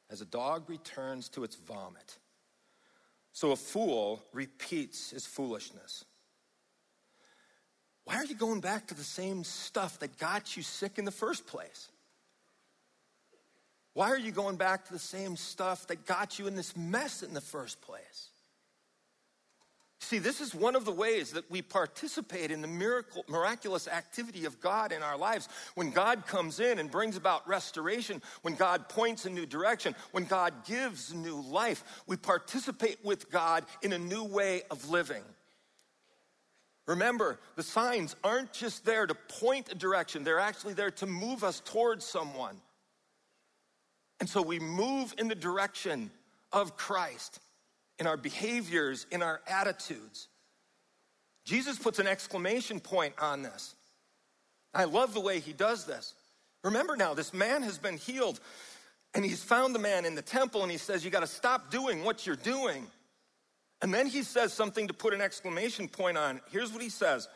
as 0.10 0.22
a 0.22 0.26
dog 0.26 0.70
returns 0.70 1.30
to 1.30 1.44
its 1.44 1.56
vomit, 1.56 2.18
so 3.34 3.52
a 3.52 3.58
fool 3.58 4.24
repeats 4.34 5.12
his 5.12 5.26
foolishness. 5.26 6.06
Why 8.06 8.16
are 8.16 8.26
you 8.26 8.36
going 8.36 8.62
back 8.62 8.88
to 8.88 8.94
the 8.94 9.04
same 9.04 9.44
stuff 9.44 10.00
that 10.00 10.18
got 10.18 10.56
you 10.56 10.64
sick 10.64 10.98
in 10.98 11.04
the 11.04 11.12
first 11.12 11.46
place? 11.46 11.90
Why 13.98 14.12
are 14.12 14.20
you 14.20 14.32
going 14.32 14.58
back 14.58 14.86
to 14.86 14.94
the 14.94 15.00
same 15.00 15.36
stuff 15.36 15.88
that 15.88 16.06
got 16.06 16.38
you 16.38 16.46
in 16.46 16.56
this 16.56 16.78
mess 16.78 17.24
in 17.24 17.34
the 17.34 17.42
first 17.42 17.82
place? 17.82 18.30
See, 20.02 20.20
this 20.20 20.40
is 20.40 20.54
one 20.54 20.76
of 20.76 20.86
the 20.86 20.92
ways 20.92 21.32
that 21.32 21.50
we 21.50 21.64
participate 21.64 22.52
in 22.52 22.62
the 22.62 22.68
miracle, 22.68 23.26
miraculous 23.28 23.88
activity 23.88 24.46
of 24.46 24.62
God 24.62 24.92
in 24.92 25.02
our 25.02 25.18
lives. 25.18 25.50
When 25.74 25.90
God 25.90 26.28
comes 26.28 26.60
in 26.60 26.78
and 26.78 26.92
brings 26.92 27.18
about 27.18 27.48
restoration, 27.48 28.22
when 28.44 28.54
God 28.54 28.88
points 28.88 29.26
a 29.26 29.32
new 29.32 29.48
direction, 29.48 29.96
when 30.12 30.26
God 30.26 30.54
gives 30.68 31.12
new 31.12 31.42
life, 31.42 31.84
we 32.06 32.18
participate 32.18 33.04
with 33.04 33.32
God 33.32 33.66
in 33.82 33.94
a 33.94 33.98
new 33.98 34.26
way 34.26 34.62
of 34.70 34.92
living. 34.92 35.24
Remember, 36.86 37.40
the 37.56 37.64
signs 37.64 38.16
aren't 38.24 38.54
just 38.54 38.86
there 38.86 39.08
to 39.08 39.16
point 39.16 39.72
a 39.72 39.76
direction, 39.76 40.24
they're 40.24 40.38
actually 40.38 40.76
there 40.76 40.92
to 40.92 41.08
move 41.08 41.44
us 41.44 41.64
towards 41.66 42.06
someone. 42.06 42.62
And 44.20 44.30
so 44.30 44.42
we 44.42 44.60
move 44.60 45.14
in 45.18 45.28
the 45.28 45.36
direction 45.36 46.12
of 46.52 46.76
Christ 46.76 47.40
in 48.00 48.08
our 48.08 48.18
behaviors, 48.18 49.06
in 49.12 49.22
our 49.22 49.42
attitudes. 49.48 50.28
Jesus 51.46 51.78
puts 51.78 52.00
an 52.00 52.08
exclamation 52.08 52.80
point 52.80 53.14
on 53.20 53.42
this. 53.42 53.76
I 54.74 54.84
love 54.84 55.14
the 55.14 55.20
way 55.20 55.40
he 55.40 55.54
does 55.54 55.86
this. 55.86 56.14
Remember 56.64 56.96
now, 56.96 57.14
this 57.14 57.34
man 57.34 57.64
has 57.64 57.78
been 57.78 57.98
healed, 57.98 58.40
and 59.14 59.24
he's 59.24 59.44
found 59.44 59.74
the 59.74 59.80
man 59.80 60.06
in 60.06 60.16
the 60.16 60.22
temple, 60.22 60.64
and 60.64 60.72
he 60.72 60.78
says, 60.78 61.06
You 61.06 61.12
got 61.12 61.22
to 61.22 61.28
stop 61.28 61.72
doing 61.72 62.04
what 62.04 62.28
you're 62.28 62.36
doing. 62.36 62.88
And 63.82 63.94
then 63.94 64.08
he 64.08 64.24
says 64.24 64.54
something 64.54 64.88
to 64.88 64.94
put 64.94 65.14
an 65.14 65.22
exclamation 65.22 65.88
point 65.88 66.18
on. 66.18 66.42
Here's 66.52 66.72
what 66.72 66.82
he 66.82 66.90
says 66.90 67.28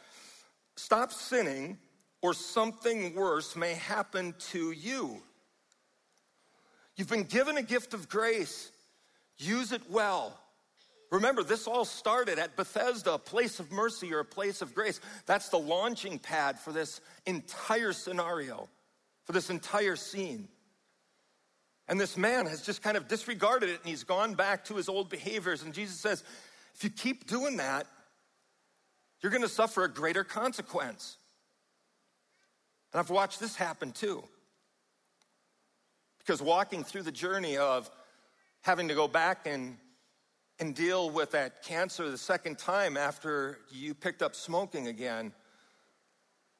Stop 0.75 1.13
sinning, 1.13 1.77
or 2.21 2.33
something 2.33 3.15
worse 3.15 3.55
may 3.55 3.75
happen 3.75 4.35
to 4.51 4.71
you. 4.71 5.21
You've 6.95 7.09
been 7.09 7.23
given 7.23 7.57
a 7.57 7.61
gift 7.61 7.93
of 7.93 8.09
grace. 8.09 8.71
Use 9.37 9.71
it 9.71 9.81
well. 9.89 10.37
Remember, 11.11 11.43
this 11.43 11.67
all 11.67 11.83
started 11.83 12.39
at 12.39 12.55
Bethesda, 12.55 13.15
a 13.15 13.19
place 13.19 13.59
of 13.59 13.71
mercy 13.71 14.13
or 14.13 14.19
a 14.19 14.25
place 14.25 14.61
of 14.61 14.73
grace. 14.73 15.01
That's 15.25 15.49
the 15.49 15.59
launching 15.59 16.19
pad 16.19 16.57
for 16.57 16.71
this 16.71 17.01
entire 17.25 17.91
scenario, 17.91 18.69
for 19.25 19.33
this 19.33 19.49
entire 19.49 19.97
scene. 19.97 20.47
And 21.89 21.99
this 21.99 22.15
man 22.15 22.45
has 22.45 22.61
just 22.61 22.81
kind 22.81 22.95
of 22.95 23.09
disregarded 23.09 23.69
it 23.69 23.81
and 23.81 23.89
he's 23.89 24.05
gone 24.05 24.35
back 24.35 24.63
to 24.65 24.75
his 24.75 24.87
old 24.87 25.09
behaviors. 25.09 25.63
And 25.63 25.73
Jesus 25.73 25.99
says, 25.99 26.23
if 26.75 26.83
you 26.85 26.89
keep 26.89 27.27
doing 27.27 27.57
that, 27.57 27.87
you're 29.19 29.31
going 29.31 29.41
to 29.41 29.49
suffer 29.49 29.83
a 29.83 29.89
greater 29.89 30.23
consequence. 30.23 31.17
And 32.93 32.99
I've 33.01 33.09
watched 33.09 33.41
this 33.41 33.57
happen 33.57 33.91
too. 33.91 34.23
Because 36.25 36.41
walking 36.41 36.83
through 36.83 37.03
the 37.03 37.11
journey 37.11 37.57
of 37.57 37.89
having 38.61 38.87
to 38.87 38.93
go 38.93 39.07
back 39.07 39.45
and, 39.45 39.77
and 40.59 40.75
deal 40.75 41.09
with 41.09 41.31
that 41.31 41.63
cancer 41.63 42.09
the 42.09 42.17
second 42.17 42.57
time 42.57 42.95
after 42.95 43.57
you 43.71 43.93
picked 43.93 44.21
up 44.21 44.35
smoking 44.35 44.87
again, 44.87 45.33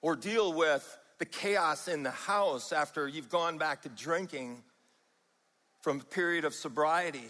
or 0.02 0.16
deal 0.16 0.52
with 0.54 0.98
the 1.20 1.26
chaos 1.26 1.88
in 1.88 2.02
the 2.02 2.12
house 2.12 2.74
after 2.74 3.08
you've 3.08 3.30
gone 3.30 3.60
back 3.60 3.84
to 3.84 3.90
drinking 3.90 4.64
from 5.82 6.00
a 6.00 6.04
period 6.04 6.46
of 6.46 6.54
sobriety, 6.56 7.30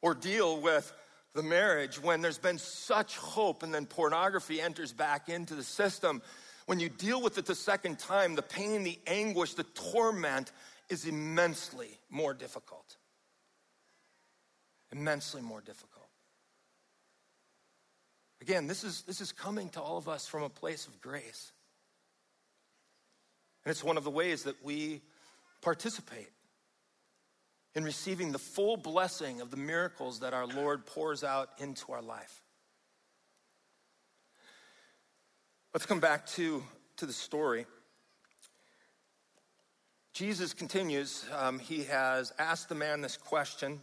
or 0.00 0.14
deal 0.14 0.60
with 0.60 0.92
the 1.34 1.42
marriage 1.42 2.02
when 2.02 2.20
there's 2.20 2.38
been 2.38 2.58
such 2.58 3.16
hope 3.16 3.62
and 3.62 3.72
then 3.72 3.86
pornography 3.86 4.60
enters 4.60 4.92
back 4.92 5.28
into 5.28 5.54
the 5.54 5.62
system. 5.62 6.20
When 6.66 6.78
you 6.78 6.88
deal 6.88 7.22
with 7.22 7.38
it 7.38 7.46
the 7.46 7.54
second 7.54 7.98
time, 7.98 8.34
the 8.34 8.42
pain, 8.42 8.82
the 8.82 8.98
anguish, 9.06 9.54
the 9.54 9.62
torment 9.62 10.52
is 10.88 11.06
immensely 11.06 11.98
more 12.10 12.34
difficult. 12.34 12.96
Immensely 14.92 15.42
more 15.42 15.60
difficult. 15.60 16.06
Again, 18.40 18.66
this 18.66 18.82
is, 18.82 19.02
this 19.02 19.20
is 19.20 19.32
coming 19.32 19.68
to 19.70 19.80
all 19.80 19.96
of 19.96 20.08
us 20.08 20.26
from 20.26 20.42
a 20.42 20.48
place 20.48 20.86
of 20.86 21.00
grace. 21.00 21.52
And 23.64 23.70
it's 23.70 23.84
one 23.84 23.96
of 23.96 24.04
the 24.04 24.10
ways 24.10 24.42
that 24.42 24.62
we 24.64 25.00
participate 25.62 26.28
in 27.74 27.84
receiving 27.84 28.32
the 28.32 28.38
full 28.38 28.76
blessing 28.76 29.40
of 29.40 29.50
the 29.50 29.56
miracles 29.56 30.20
that 30.20 30.34
our 30.34 30.46
Lord 30.46 30.84
pours 30.86 31.24
out 31.24 31.50
into 31.58 31.92
our 31.92 32.02
life. 32.02 32.42
Let's 35.72 35.86
come 35.86 36.00
back 36.00 36.26
to, 36.32 36.62
to 36.98 37.06
the 37.06 37.12
story. 37.12 37.64
Jesus 40.12 40.52
continues. 40.52 41.24
Um, 41.34 41.58
he 41.58 41.84
has 41.84 42.34
asked 42.38 42.68
the 42.68 42.74
man 42.74 43.00
this 43.00 43.16
question. 43.16 43.80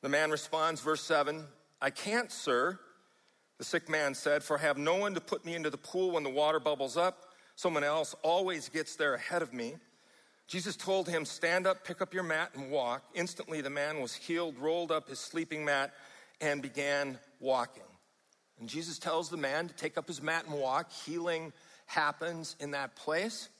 The 0.00 0.08
man 0.08 0.30
responds, 0.30 0.80
verse 0.80 1.02
7 1.02 1.44
I 1.82 1.90
can't, 1.90 2.32
sir, 2.32 2.78
the 3.58 3.64
sick 3.64 3.90
man 3.90 4.14
said, 4.14 4.42
for 4.42 4.58
I 4.58 4.62
have 4.62 4.78
no 4.78 4.96
one 4.96 5.14
to 5.14 5.20
put 5.20 5.44
me 5.44 5.54
into 5.54 5.68
the 5.68 5.76
pool 5.76 6.12
when 6.12 6.22
the 6.22 6.30
water 6.30 6.58
bubbles 6.58 6.96
up. 6.96 7.34
Someone 7.56 7.84
else 7.84 8.14
always 8.22 8.70
gets 8.70 8.96
there 8.96 9.14
ahead 9.14 9.42
of 9.42 9.52
me. 9.52 9.74
Jesus 10.46 10.74
told 10.74 11.08
him, 11.08 11.26
Stand 11.26 11.66
up, 11.66 11.84
pick 11.84 12.00
up 12.00 12.14
your 12.14 12.22
mat, 12.22 12.50
and 12.54 12.70
walk. 12.70 13.04
Instantly, 13.14 13.60
the 13.60 13.70
man 13.70 14.00
was 14.00 14.14
healed, 14.14 14.58
rolled 14.58 14.90
up 14.90 15.08
his 15.08 15.20
sleeping 15.20 15.66
mat, 15.66 15.92
and 16.40 16.62
began 16.62 17.18
walking. 17.40 17.82
And 18.58 18.68
Jesus 18.68 18.98
tells 18.98 19.28
the 19.28 19.36
man 19.36 19.68
to 19.68 19.74
take 19.74 19.98
up 19.98 20.08
his 20.08 20.22
mat 20.22 20.46
and 20.46 20.58
walk. 20.58 20.90
Healing 21.04 21.52
happens 21.86 22.56
in 22.58 22.70
that 22.70 22.96
place. 22.96 23.50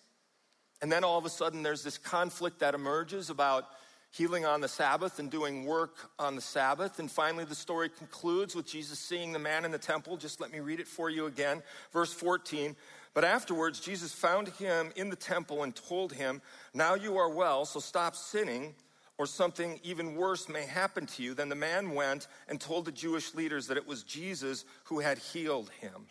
And 0.84 0.92
then 0.92 1.02
all 1.02 1.16
of 1.16 1.24
a 1.24 1.30
sudden, 1.30 1.62
there's 1.62 1.82
this 1.82 1.96
conflict 1.96 2.58
that 2.58 2.74
emerges 2.74 3.30
about 3.30 3.68
healing 4.10 4.44
on 4.44 4.60
the 4.60 4.68
Sabbath 4.68 5.18
and 5.18 5.30
doing 5.30 5.64
work 5.64 6.10
on 6.18 6.34
the 6.34 6.42
Sabbath. 6.42 6.98
And 6.98 7.10
finally, 7.10 7.46
the 7.46 7.54
story 7.54 7.88
concludes 7.88 8.54
with 8.54 8.66
Jesus 8.66 8.98
seeing 8.98 9.32
the 9.32 9.38
man 9.38 9.64
in 9.64 9.70
the 9.70 9.78
temple. 9.78 10.18
Just 10.18 10.42
let 10.42 10.52
me 10.52 10.60
read 10.60 10.80
it 10.80 10.86
for 10.86 11.08
you 11.08 11.24
again. 11.24 11.62
Verse 11.90 12.12
14. 12.12 12.76
But 13.14 13.24
afterwards, 13.24 13.80
Jesus 13.80 14.12
found 14.12 14.48
him 14.48 14.92
in 14.94 15.08
the 15.08 15.16
temple 15.16 15.62
and 15.62 15.74
told 15.74 16.12
him, 16.12 16.42
Now 16.74 16.96
you 16.96 17.16
are 17.16 17.30
well, 17.30 17.64
so 17.64 17.80
stop 17.80 18.14
sinning, 18.14 18.74
or 19.16 19.24
something 19.24 19.80
even 19.84 20.16
worse 20.16 20.50
may 20.50 20.66
happen 20.66 21.06
to 21.06 21.22
you. 21.22 21.32
Then 21.32 21.48
the 21.48 21.54
man 21.54 21.94
went 21.94 22.28
and 22.46 22.60
told 22.60 22.84
the 22.84 22.92
Jewish 22.92 23.32
leaders 23.32 23.68
that 23.68 23.78
it 23.78 23.88
was 23.88 24.02
Jesus 24.02 24.66
who 24.84 25.00
had 25.00 25.16
healed 25.16 25.70
him. 25.80 26.04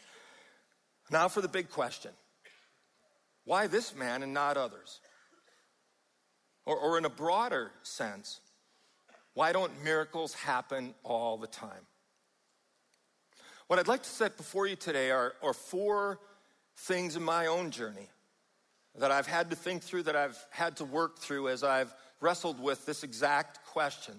Now 1.11 1.27
for 1.27 1.41
the 1.41 1.47
big 1.47 1.69
question 1.69 2.09
why 3.45 3.67
this 3.67 3.95
man 3.95 4.23
and 4.23 4.33
not 4.33 4.57
others? 4.57 4.99
Or, 6.65 6.77
or 6.77 6.97
in 6.97 7.05
a 7.05 7.09
broader 7.09 7.71
sense, 7.83 8.39
why 9.33 9.51
don't 9.51 9.83
miracles 9.83 10.33
happen 10.33 10.93
all 11.03 11.37
the 11.37 11.47
time? 11.47 11.87
What 13.67 13.79
I'd 13.79 13.87
like 13.87 14.03
to 14.03 14.09
set 14.09 14.37
before 14.37 14.67
you 14.67 14.75
today 14.75 15.11
are, 15.11 15.33
are 15.41 15.53
four 15.53 16.19
things 16.77 17.15
in 17.15 17.23
my 17.23 17.47
own 17.47 17.71
journey 17.71 18.07
that 18.99 19.11
I've 19.11 19.27
had 19.27 19.49
to 19.49 19.55
think 19.55 19.83
through, 19.83 20.03
that 20.03 20.15
I've 20.15 20.37
had 20.51 20.77
to 20.77 20.85
work 20.85 21.19
through 21.19 21.49
as 21.49 21.63
I've 21.63 21.93
wrestled 22.21 22.59
with 22.59 22.85
this 22.85 23.03
exact 23.03 23.65
question. 23.65 24.15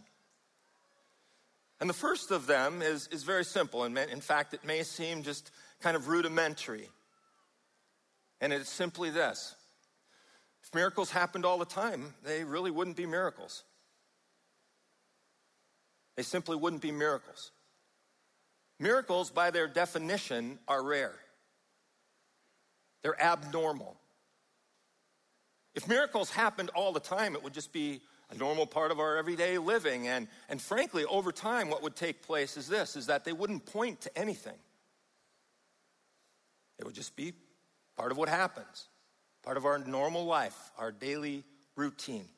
And 1.80 1.88
the 1.88 1.94
first 1.94 2.30
of 2.30 2.46
them 2.46 2.82
is, 2.82 3.08
is 3.08 3.22
very 3.22 3.44
simple. 3.44 3.84
And 3.84 3.96
in 3.96 4.20
fact, 4.20 4.54
it 4.54 4.64
may 4.64 4.82
seem 4.82 5.22
just 5.22 5.50
kind 5.80 5.96
of 5.96 6.08
rudimentary. 6.08 6.88
And 8.44 8.52
it's 8.52 8.68
simply 8.68 9.08
this 9.08 9.54
if 10.62 10.74
miracles 10.74 11.10
happened 11.10 11.46
all 11.46 11.56
the 11.56 11.64
time, 11.64 12.12
they 12.22 12.44
really 12.44 12.70
wouldn't 12.70 12.94
be 12.94 13.06
miracles. 13.06 13.64
They 16.18 16.24
simply 16.24 16.54
wouldn't 16.54 16.82
be 16.82 16.92
miracles. 16.92 17.52
Miracles, 18.78 19.30
by 19.30 19.50
their 19.50 19.66
definition, 19.66 20.58
are 20.68 20.84
rare. 20.84 21.14
They're 23.02 23.18
abnormal. 23.18 23.96
If 25.74 25.88
miracles 25.88 26.28
happened 26.28 26.68
all 26.74 26.92
the 26.92 27.00
time, 27.00 27.34
it 27.34 27.42
would 27.42 27.54
just 27.54 27.72
be 27.72 28.02
a 28.30 28.34
normal 28.34 28.66
part 28.66 28.90
of 28.90 29.00
our 29.00 29.16
everyday 29.16 29.56
living. 29.56 30.06
And, 30.06 30.28
and 30.50 30.60
frankly, 30.60 31.06
over 31.06 31.32
time, 31.32 31.70
what 31.70 31.82
would 31.82 31.96
take 31.96 32.20
place 32.20 32.58
is 32.58 32.68
this 32.68 32.94
is 32.94 33.06
that 33.06 33.24
they 33.24 33.32
wouldn't 33.32 33.64
point 33.64 34.02
to 34.02 34.18
anything. 34.18 34.58
It 36.78 36.84
would 36.84 36.94
just 36.94 37.16
be 37.16 37.32
part 37.96 38.12
of 38.12 38.18
what 38.18 38.28
happens, 38.28 38.86
part 39.42 39.56
of 39.56 39.64
our 39.64 39.78
normal 39.78 40.24
life, 40.24 40.56
our 40.78 40.92
daily 40.92 41.44
routine. 41.76 42.28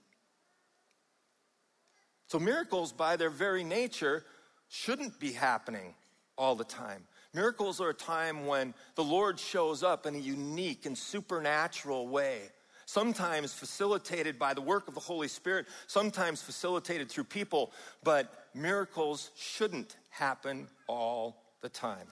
So, 2.29 2.39
miracles, 2.39 2.93
by 2.93 3.17
their 3.17 3.31
very 3.31 3.63
nature, 3.63 4.25
shouldn't 4.69 5.21
be 5.21 5.33
happening 5.33 5.95
all 6.37 6.57
the 6.57 6.65
time. 6.65 7.05
Miracles 7.33 7.81
are 7.81 7.91
a 7.91 7.95
time 7.95 8.47
when 8.47 8.75
the 8.95 9.05
Lord 9.05 9.39
shows 9.39 9.83
up 9.83 10.07
in 10.07 10.15
a 10.15 10.19
unique 10.19 10.87
and 10.87 10.97
supernatural 10.97 12.09
way, 12.09 12.41
sometimes 12.87 13.53
facilitated 13.53 14.39
by 14.39 14.55
the 14.55 14.61
work 14.61 14.89
of 14.89 14.95
the 14.95 15.01
Holy 15.01 15.29
Spirit, 15.29 15.67
sometimes 15.87 16.43
facilitated 16.43 17.11
through 17.11 17.25
people, 17.25 17.73
but 18.03 18.49
miracles 18.55 19.31
shouldn't 19.37 19.97
happen 20.11 20.67
all 20.89 21.43
the 21.61 21.69
time. 21.69 22.07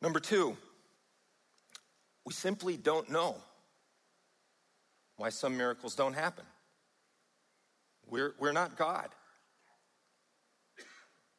Number 0.00 0.20
two, 0.20 0.56
we 2.24 2.32
simply 2.32 2.76
don't 2.76 3.10
know 3.10 3.36
why 5.16 5.30
some 5.30 5.56
miracles 5.56 5.94
don't 5.94 6.14
happen. 6.14 6.44
We're, 8.06 8.34
we're 8.38 8.52
not 8.52 8.76
God. 8.76 9.08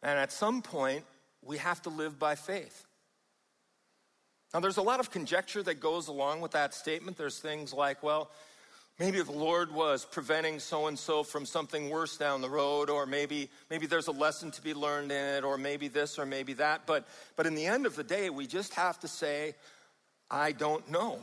And 0.03 0.19
at 0.19 0.31
some 0.31 0.61
point, 0.61 1.05
we 1.41 1.57
have 1.57 1.81
to 1.83 1.89
live 1.89 2.19
by 2.19 2.35
faith. 2.35 2.85
Now, 4.53 4.59
there's 4.59 4.77
a 4.77 4.81
lot 4.81 4.99
of 4.99 5.11
conjecture 5.11 5.61
that 5.63 5.79
goes 5.79 6.07
along 6.07 6.41
with 6.41 6.51
that 6.51 6.73
statement. 6.73 7.17
There's 7.17 7.39
things 7.39 7.73
like, 7.73 8.01
well, 8.01 8.31
maybe 8.99 9.21
the 9.21 9.31
Lord 9.31 9.71
was 9.73 10.05
preventing 10.05 10.59
so 10.59 10.87
and 10.87 10.99
so 10.99 11.23
from 11.23 11.45
something 11.45 11.89
worse 11.89 12.17
down 12.17 12.41
the 12.41 12.49
road, 12.49 12.89
or 12.89 13.05
maybe, 13.05 13.49
maybe 13.69 13.87
there's 13.87 14.07
a 14.07 14.11
lesson 14.11 14.51
to 14.51 14.61
be 14.61 14.73
learned 14.73 15.11
in 15.11 15.35
it, 15.35 15.43
or 15.43 15.57
maybe 15.57 15.87
this 15.87 16.19
or 16.19 16.25
maybe 16.25 16.53
that. 16.53 16.81
But, 16.85 17.07
but 17.35 17.47
in 17.47 17.55
the 17.55 17.65
end 17.65 17.85
of 17.85 17.95
the 17.95 18.03
day, 18.03 18.29
we 18.29 18.45
just 18.45 18.73
have 18.73 18.99
to 18.99 19.07
say, 19.07 19.55
I 20.29 20.51
don't 20.51 20.89
know. 20.91 21.19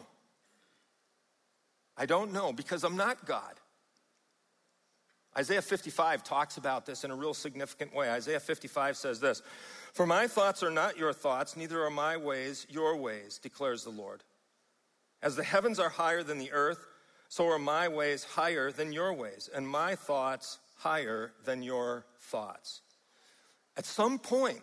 I 1.96 2.06
don't 2.06 2.32
know 2.32 2.52
because 2.52 2.82
I'm 2.82 2.96
not 2.96 3.26
God. 3.26 3.54
Isaiah 5.36 5.62
55 5.62 6.24
talks 6.24 6.56
about 6.56 6.86
this 6.86 7.04
in 7.04 7.10
a 7.10 7.14
real 7.14 7.34
significant 7.34 7.94
way. 7.94 8.08
Isaiah 8.08 8.40
55 8.40 8.96
says 8.96 9.20
this 9.20 9.42
For 9.92 10.06
my 10.06 10.26
thoughts 10.26 10.62
are 10.62 10.70
not 10.70 10.96
your 10.96 11.12
thoughts, 11.12 11.56
neither 11.56 11.84
are 11.84 11.90
my 11.90 12.16
ways 12.16 12.66
your 12.70 12.96
ways, 12.96 13.38
declares 13.38 13.84
the 13.84 13.90
Lord. 13.90 14.24
As 15.22 15.36
the 15.36 15.44
heavens 15.44 15.78
are 15.78 15.88
higher 15.90 16.22
than 16.22 16.38
the 16.38 16.52
earth, 16.52 16.86
so 17.36 17.48
are 17.48 17.58
my 17.58 17.86
ways 17.88 18.24
higher 18.24 18.72
than 18.72 18.94
your 18.94 19.12
ways, 19.12 19.50
and 19.54 19.68
my 19.68 19.94
thoughts 19.94 20.58
higher 20.78 21.32
than 21.44 21.62
your 21.62 22.06
thoughts. 22.18 22.80
At 23.76 23.84
some 23.84 24.18
point, 24.18 24.62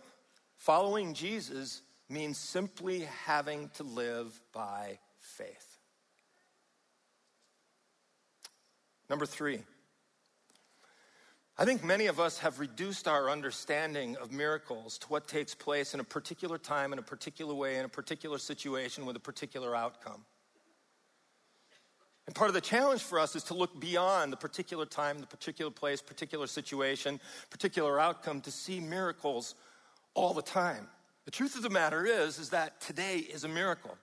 following 0.57 1.13
Jesus 1.13 1.83
means 2.09 2.39
simply 2.39 3.01
having 3.27 3.69
to 3.75 3.83
live 3.83 4.41
by 4.53 4.97
faith. 5.19 5.77
Number 9.07 9.27
three, 9.27 9.59
I 11.59 11.65
think 11.65 11.83
many 11.83 12.07
of 12.07 12.19
us 12.19 12.39
have 12.39 12.59
reduced 12.59 13.07
our 13.07 13.29
understanding 13.29 14.17
of 14.17 14.31
miracles 14.31 14.97
to 14.97 15.07
what 15.09 15.27
takes 15.27 15.53
place 15.53 15.93
in 15.93 15.99
a 15.99 16.03
particular 16.03 16.57
time, 16.57 16.91
in 16.91 16.97
a 16.97 17.03
particular 17.03 17.53
way, 17.53 17.77
in 17.77 17.85
a 17.85 17.89
particular 17.89 18.39
situation 18.39 19.05
with 19.05 19.15
a 19.15 19.19
particular 19.19 19.75
outcome. 19.75 20.25
And 22.25 22.35
part 22.35 22.49
of 22.49 22.53
the 22.53 22.61
challenge 22.61 23.01
for 23.01 23.19
us 23.19 23.35
is 23.35 23.43
to 23.45 23.53
look 23.53 23.79
beyond 23.79 24.31
the 24.31 24.37
particular 24.37 24.85
time, 24.85 25.19
the 25.19 25.27
particular 25.27 25.71
place, 25.71 26.01
particular 26.01 26.47
situation, 26.47 27.19
particular 27.49 27.99
outcome 27.99 28.39
to 28.41 28.51
see 28.51 28.79
miracles 28.79 29.55
all 30.13 30.33
the 30.33 30.41
time. 30.41 30.87
The 31.25 31.31
truth 31.31 31.55
of 31.55 31.63
the 31.63 31.69
matter 31.69 32.05
is 32.05 32.39
is 32.39 32.49
that 32.49 32.79
today 32.79 33.17
is 33.17 33.43
a 33.43 33.49
miracle. 33.49 33.97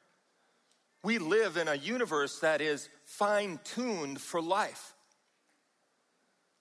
We 1.02 1.18
live 1.18 1.56
in 1.56 1.66
a 1.66 1.74
universe 1.74 2.40
that 2.40 2.60
is 2.60 2.90
fine-tuned 3.04 4.20
for 4.20 4.42
life. 4.42 4.92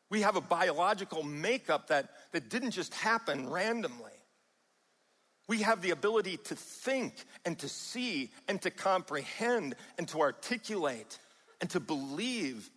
We 0.10 0.22
have 0.22 0.38
a 0.38 0.41
biological 0.41 1.24
makeup 1.24 1.88
that, 1.88 2.10
that 2.32 2.50
didn't 2.50 2.72
just 2.72 2.93
happen 2.93 3.50
randomly. 3.50 4.12
We 5.50 5.62
have 5.63 5.82
the 5.82 5.91
ability 5.91 6.38
to 6.45 6.56
think 6.56 7.26
and 7.43 7.60
to 7.60 7.67
see 7.67 8.32
and 8.48 8.62
to 8.62 8.72
comprehend 8.72 9.76
and 9.98 10.08
to 10.10 10.22
articulate 10.22 11.19
and 11.62 11.69
to 11.72 11.80
believe. 11.80 12.69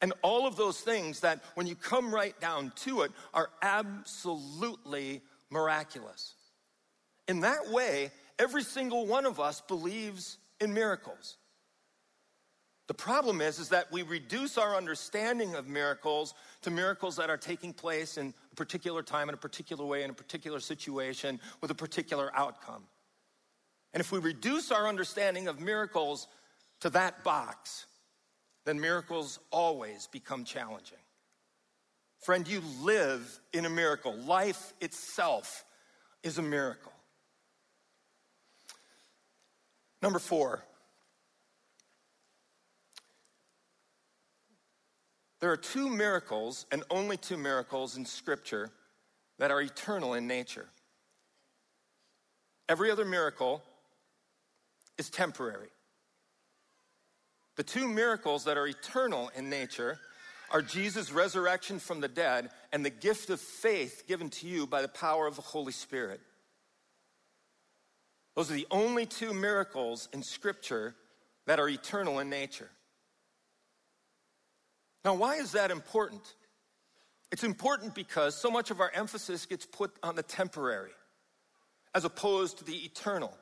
And 0.00 0.12
all 0.22 0.46
of 0.46 0.56
those 0.56 0.80
things 0.80 1.20
that, 1.20 1.42
when 1.54 1.66
you 1.66 1.74
come 1.74 2.14
right 2.14 2.38
down 2.40 2.72
to 2.84 3.02
it, 3.02 3.10
are 3.34 3.50
absolutely 3.62 5.22
miraculous. 5.50 6.34
In 7.26 7.40
that 7.40 7.70
way, 7.70 8.10
every 8.38 8.62
single 8.62 9.06
one 9.06 9.26
of 9.26 9.40
us 9.40 9.60
believes 9.60 10.38
in 10.60 10.72
miracles. 10.72 11.36
The 12.86 12.94
problem 12.94 13.42
is, 13.42 13.58
is 13.58 13.68
that 13.68 13.92
we 13.92 14.02
reduce 14.02 14.56
our 14.56 14.74
understanding 14.74 15.54
of 15.54 15.68
miracles 15.68 16.32
to 16.62 16.70
miracles 16.70 17.16
that 17.16 17.28
are 17.28 17.36
taking 17.36 17.74
place 17.74 18.16
in 18.16 18.32
a 18.50 18.54
particular 18.54 19.02
time, 19.02 19.28
in 19.28 19.34
a 19.34 19.38
particular 19.38 19.84
way, 19.84 20.04
in 20.04 20.10
a 20.10 20.14
particular 20.14 20.58
situation, 20.58 21.38
with 21.60 21.70
a 21.70 21.74
particular 21.74 22.30
outcome. 22.34 22.84
And 23.92 24.00
if 24.00 24.10
we 24.10 24.18
reduce 24.20 24.72
our 24.72 24.88
understanding 24.88 25.48
of 25.48 25.60
miracles 25.60 26.28
to 26.80 26.88
that 26.90 27.22
box, 27.24 27.84
then 28.68 28.78
miracles 28.78 29.38
always 29.50 30.08
become 30.08 30.44
challenging. 30.44 30.98
Friend, 32.20 32.46
you 32.46 32.60
live 32.82 33.40
in 33.54 33.64
a 33.64 33.70
miracle. 33.70 34.14
Life 34.14 34.74
itself 34.82 35.64
is 36.22 36.36
a 36.36 36.42
miracle. 36.42 36.92
Number 40.02 40.18
four, 40.18 40.62
there 45.40 45.50
are 45.50 45.56
two 45.56 45.88
miracles, 45.88 46.66
and 46.70 46.82
only 46.90 47.16
two 47.16 47.38
miracles 47.38 47.96
in 47.96 48.04
Scripture, 48.04 48.70
that 49.38 49.50
are 49.50 49.62
eternal 49.62 50.12
in 50.12 50.26
nature. 50.26 50.68
Every 52.68 52.90
other 52.90 53.06
miracle 53.06 53.62
is 54.98 55.08
temporary. 55.08 55.68
The 57.58 57.64
two 57.64 57.88
miracles 57.88 58.44
that 58.44 58.56
are 58.56 58.68
eternal 58.68 59.32
in 59.36 59.50
nature 59.50 59.98
are 60.52 60.62
Jesus' 60.62 61.10
resurrection 61.10 61.80
from 61.80 62.00
the 62.00 62.06
dead 62.06 62.50
and 62.72 62.84
the 62.84 62.90
gift 62.90 63.30
of 63.30 63.40
faith 63.40 64.04
given 64.06 64.30
to 64.30 64.46
you 64.46 64.64
by 64.64 64.80
the 64.80 64.86
power 64.86 65.26
of 65.26 65.34
the 65.34 65.42
Holy 65.42 65.72
Spirit. 65.72 66.20
Those 68.36 68.48
are 68.52 68.54
the 68.54 68.68
only 68.70 69.06
two 69.06 69.34
miracles 69.34 70.08
in 70.12 70.22
Scripture 70.22 70.94
that 71.46 71.58
are 71.58 71.68
eternal 71.68 72.20
in 72.20 72.30
nature. 72.30 72.70
Now, 75.04 75.14
why 75.14 75.34
is 75.38 75.50
that 75.52 75.72
important? 75.72 76.22
It's 77.32 77.42
important 77.42 77.92
because 77.92 78.40
so 78.40 78.52
much 78.52 78.70
of 78.70 78.80
our 78.80 78.92
emphasis 78.94 79.46
gets 79.46 79.66
put 79.66 79.90
on 80.04 80.14
the 80.14 80.22
temporary 80.22 80.92
as 81.92 82.04
opposed 82.04 82.58
to 82.58 82.64
the 82.64 82.84
eternal. 82.84 83.36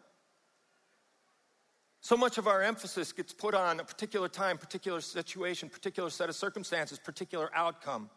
So 2.06 2.16
much 2.16 2.38
of 2.38 2.46
our 2.46 2.62
emphasis 2.62 3.10
gets 3.10 3.32
put 3.32 3.52
on 3.52 3.80
a 3.80 3.84
particular 3.84 4.28
time, 4.28 4.58
particular 4.58 5.00
situation, 5.00 5.68
particular 5.68 6.08
set 6.08 6.28
of 6.28 6.36
circumstances, 6.36 7.00
particular 7.00 7.50
outcome, 7.52 8.10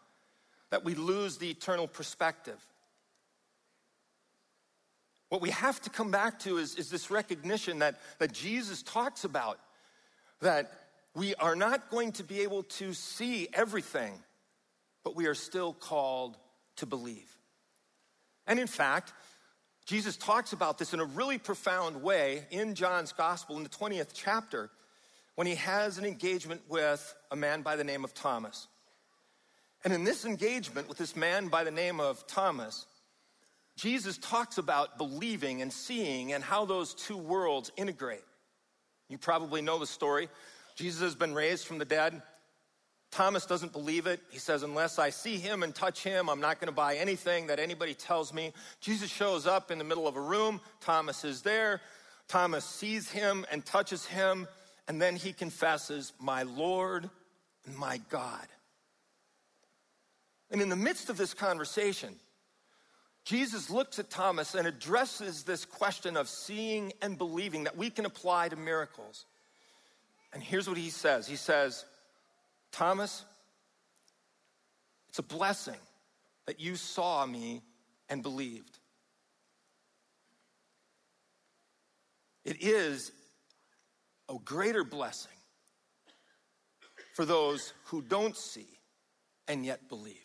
that 0.70 0.84
we 0.84 0.94
lose 0.94 1.38
the 1.38 1.50
eternal 1.50 1.88
perspective. 1.88 2.64
What 5.28 5.40
we 5.40 5.50
have 5.50 5.80
to 5.80 5.90
come 5.90 6.12
back 6.12 6.38
to 6.44 6.58
is, 6.58 6.76
is 6.76 6.88
this 6.88 7.10
recognition 7.10 7.80
that, 7.80 7.98
that 8.20 8.32
Jesus 8.32 8.84
talks 8.84 9.24
about 9.24 9.58
that 10.40 10.70
we 11.16 11.34
are 11.34 11.56
not 11.56 11.90
going 11.90 12.12
to 12.12 12.22
be 12.22 12.42
able 12.42 12.62
to 12.62 12.94
see 12.94 13.48
everything, 13.52 14.12
but 15.02 15.16
we 15.16 15.26
are 15.26 15.34
still 15.34 15.72
called 15.72 16.36
to 16.76 16.86
believe. 16.86 17.36
And 18.46 18.60
in 18.60 18.68
fact, 18.68 19.12
Jesus 19.90 20.16
talks 20.16 20.52
about 20.52 20.78
this 20.78 20.94
in 20.94 21.00
a 21.00 21.04
really 21.04 21.36
profound 21.36 22.00
way 22.00 22.46
in 22.52 22.76
John's 22.76 23.10
gospel 23.10 23.56
in 23.56 23.64
the 23.64 23.68
20th 23.68 24.10
chapter 24.14 24.70
when 25.34 25.48
he 25.48 25.56
has 25.56 25.98
an 25.98 26.04
engagement 26.04 26.60
with 26.68 27.12
a 27.32 27.34
man 27.34 27.62
by 27.62 27.74
the 27.74 27.82
name 27.82 28.04
of 28.04 28.14
Thomas. 28.14 28.68
And 29.82 29.92
in 29.92 30.04
this 30.04 30.24
engagement 30.24 30.88
with 30.88 30.96
this 30.96 31.16
man 31.16 31.48
by 31.48 31.64
the 31.64 31.72
name 31.72 31.98
of 31.98 32.24
Thomas, 32.28 32.86
Jesus 33.74 34.16
talks 34.16 34.58
about 34.58 34.96
believing 34.96 35.60
and 35.60 35.72
seeing 35.72 36.34
and 36.34 36.44
how 36.44 36.66
those 36.66 36.94
two 36.94 37.16
worlds 37.16 37.72
integrate. 37.76 38.22
You 39.08 39.18
probably 39.18 39.60
know 39.60 39.80
the 39.80 39.88
story. 39.88 40.28
Jesus 40.76 41.00
has 41.00 41.16
been 41.16 41.34
raised 41.34 41.66
from 41.66 41.78
the 41.78 41.84
dead. 41.84 42.22
Thomas 43.10 43.44
doesn't 43.44 43.72
believe 43.72 44.06
it. 44.06 44.20
He 44.30 44.38
says, 44.38 44.62
Unless 44.62 44.98
I 44.98 45.10
see 45.10 45.36
him 45.36 45.62
and 45.62 45.74
touch 45.74 46.02
him, 46.04 46.28
I'm 46.28 46.40
not 46.40 46.60
going 46.60 46.68
to 46.68 46.74
buy 46.74 46.96
anything 46.96 47.48
that 47.48 47.58
anybody 47.58 47.94
tells 47.94 48.32
me. 48.32 48.52
Jesus 48.80 49.10
shows 49.10 49.46
up 49.46 49.70
in 49.70 49.78
the 49.78 49.84
middle 49.84 50.06
of 50.06 50.16
a 50.16 50.20
room. 50.20 50.60
Thomas 50.80 51.24
is 51.24 51.42
there. 51.42 51.80
Thomas 52.28 52.64
sees 52.64 53.10
him 53.10 53.44
and 53.50 53.66
touches 53.66 54.06
him. 54.06 54.46
And 54.86 55.02
then 55.02 55.16
he 55.16 55.32
confesses, 55.32 56.12
My 56.20 56.44
Lord 56.44 57.10
and 57.66 57.76
my 57.76 58.00
God. 58.10 58.46
And 60.50 60.60
in 60.60 60.68
the 60.68 60.76
midst 60.76 61.10
of 61.10 61.16
this 61.16 61.34
conversation, 61.34 62.14
Jesus 63.24 63.70
looks 63.70 63.98
at 63.98 64.10
Thomas 64.10 64.54
and 64.54 64.66
addresses 64.66 65.42
this 65.42 65.64
question 65.64 66.16
of 66.16 66.28
seeing 66.28 66.92
and 67.02 67.18
believing 67.18 67.64
that 67.64 67.76
we 67.76 67.90
can 67.90 68.06
apply 68.06 68.48
to 68.48 68.56
miracles. 68.56 69.26
And 70.32 70.42
here's 70.42 70.68
what 70.68 70.78
he 70.78 70.90
says 70.90 71.26
He 71.26 71.36
says, 71.36 71.84
Thomas, 72.72 73.24
it's 75.08 75.18
a 75.18 75.22
blessing 75.22 75.78
that 76.46 76.60
you 76.60 76.76
saw 76.76 77.26
me 77.26 77.62
and 78.08 78.22
believed. 78.22 78.78
It 82.44 82.62
is 82.62 83.12
a 84.28 84.34
greater 84.44 84.84
blessing 84.84 85.32
for 87.14 87.24
those 87.24 87.72
who 87.86 88.02
don't 88.02 88.36
see 88.36 88.68
and 89.48 89.64
yet 89.64 89.88
believe. 89.88 90.16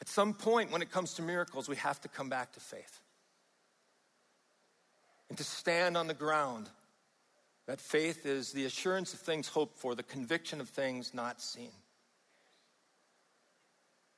At 0.00 0.08
some 0.08 0.34
point, 0.34 0.70
when 0.70 0.82
it 0.82 0.92
comes 0.92 1.14
to 1.14 1.22
miracles, 1.22 1.68
we 1.68 1.76
have 1.76 2.00
to 2.02 2.08
come 2.08 2.28
back 2.28 2.52
to 2.52 2.60
faith 2.60 3.00
and 5.30 5.38
to 5.38 5.44
stand 5.44 5.96
on 5.96 6.06
the 6.06 6.14
ground 6.14 6.68
that 7.66 7.80
faith 7.80 8.26
is 8.26 8.52
the 8.52 8.64
assurance 8.64 9.14
of 9.14 9.20
things 9.20 9.48
hoped 9.48 9.78
for, 9.78 9.94
the 9.94 10.02
conviction 10.02 10.60
of 10.60 10.68
things 10.68 11.14
not 11.14 11.40
seen. 11.40 11.70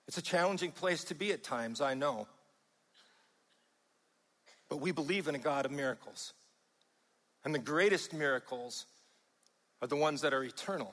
It's 0.08 0.18
a 0.18 0.22
challenging 0.22 0.72
place 0.72 1.04
to 1.04 1.14
be 1.14 1.32
at 1.32 1.42
times, 1.42 1.80
I 1.80 1.94
know. 1.94 2.26
But 4.68 4.80
we 4.80 4.90
believe 4.90 5.28
in 5.28 5.34
a 5.34 5.38
God 5.38 5.64
of 5.64 5.70
miracles. 5.70 6.32
And 7.44 7.54
the 7.54 7.60
greatest 7.60 8.12
miracles 8.12 8.86
are 9.80 9.88
the 9.88 9.96
ones 9.96 10.22
that 10.22 10.34
are 10.34 10.42
eternal. 10.42 10.92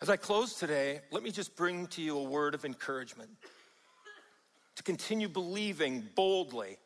As 0.00 0.10
I 0.10 0.16
close 0.16 0.54
today, 0.54 1.00
let 1.10 1.22
me 1.22 1.30
just 1.30 1.56
bring 1.56 1.86
to 1.88 2.02
you 2.02 2.18
a 2.18 2.22
word 2.22 2.54
of 2.54 2.64
encouragement 2.64 3.30
to 4.76 4.82
continue 4.82 5.28
believing 5.28 6.06
boldly 6.14 6.76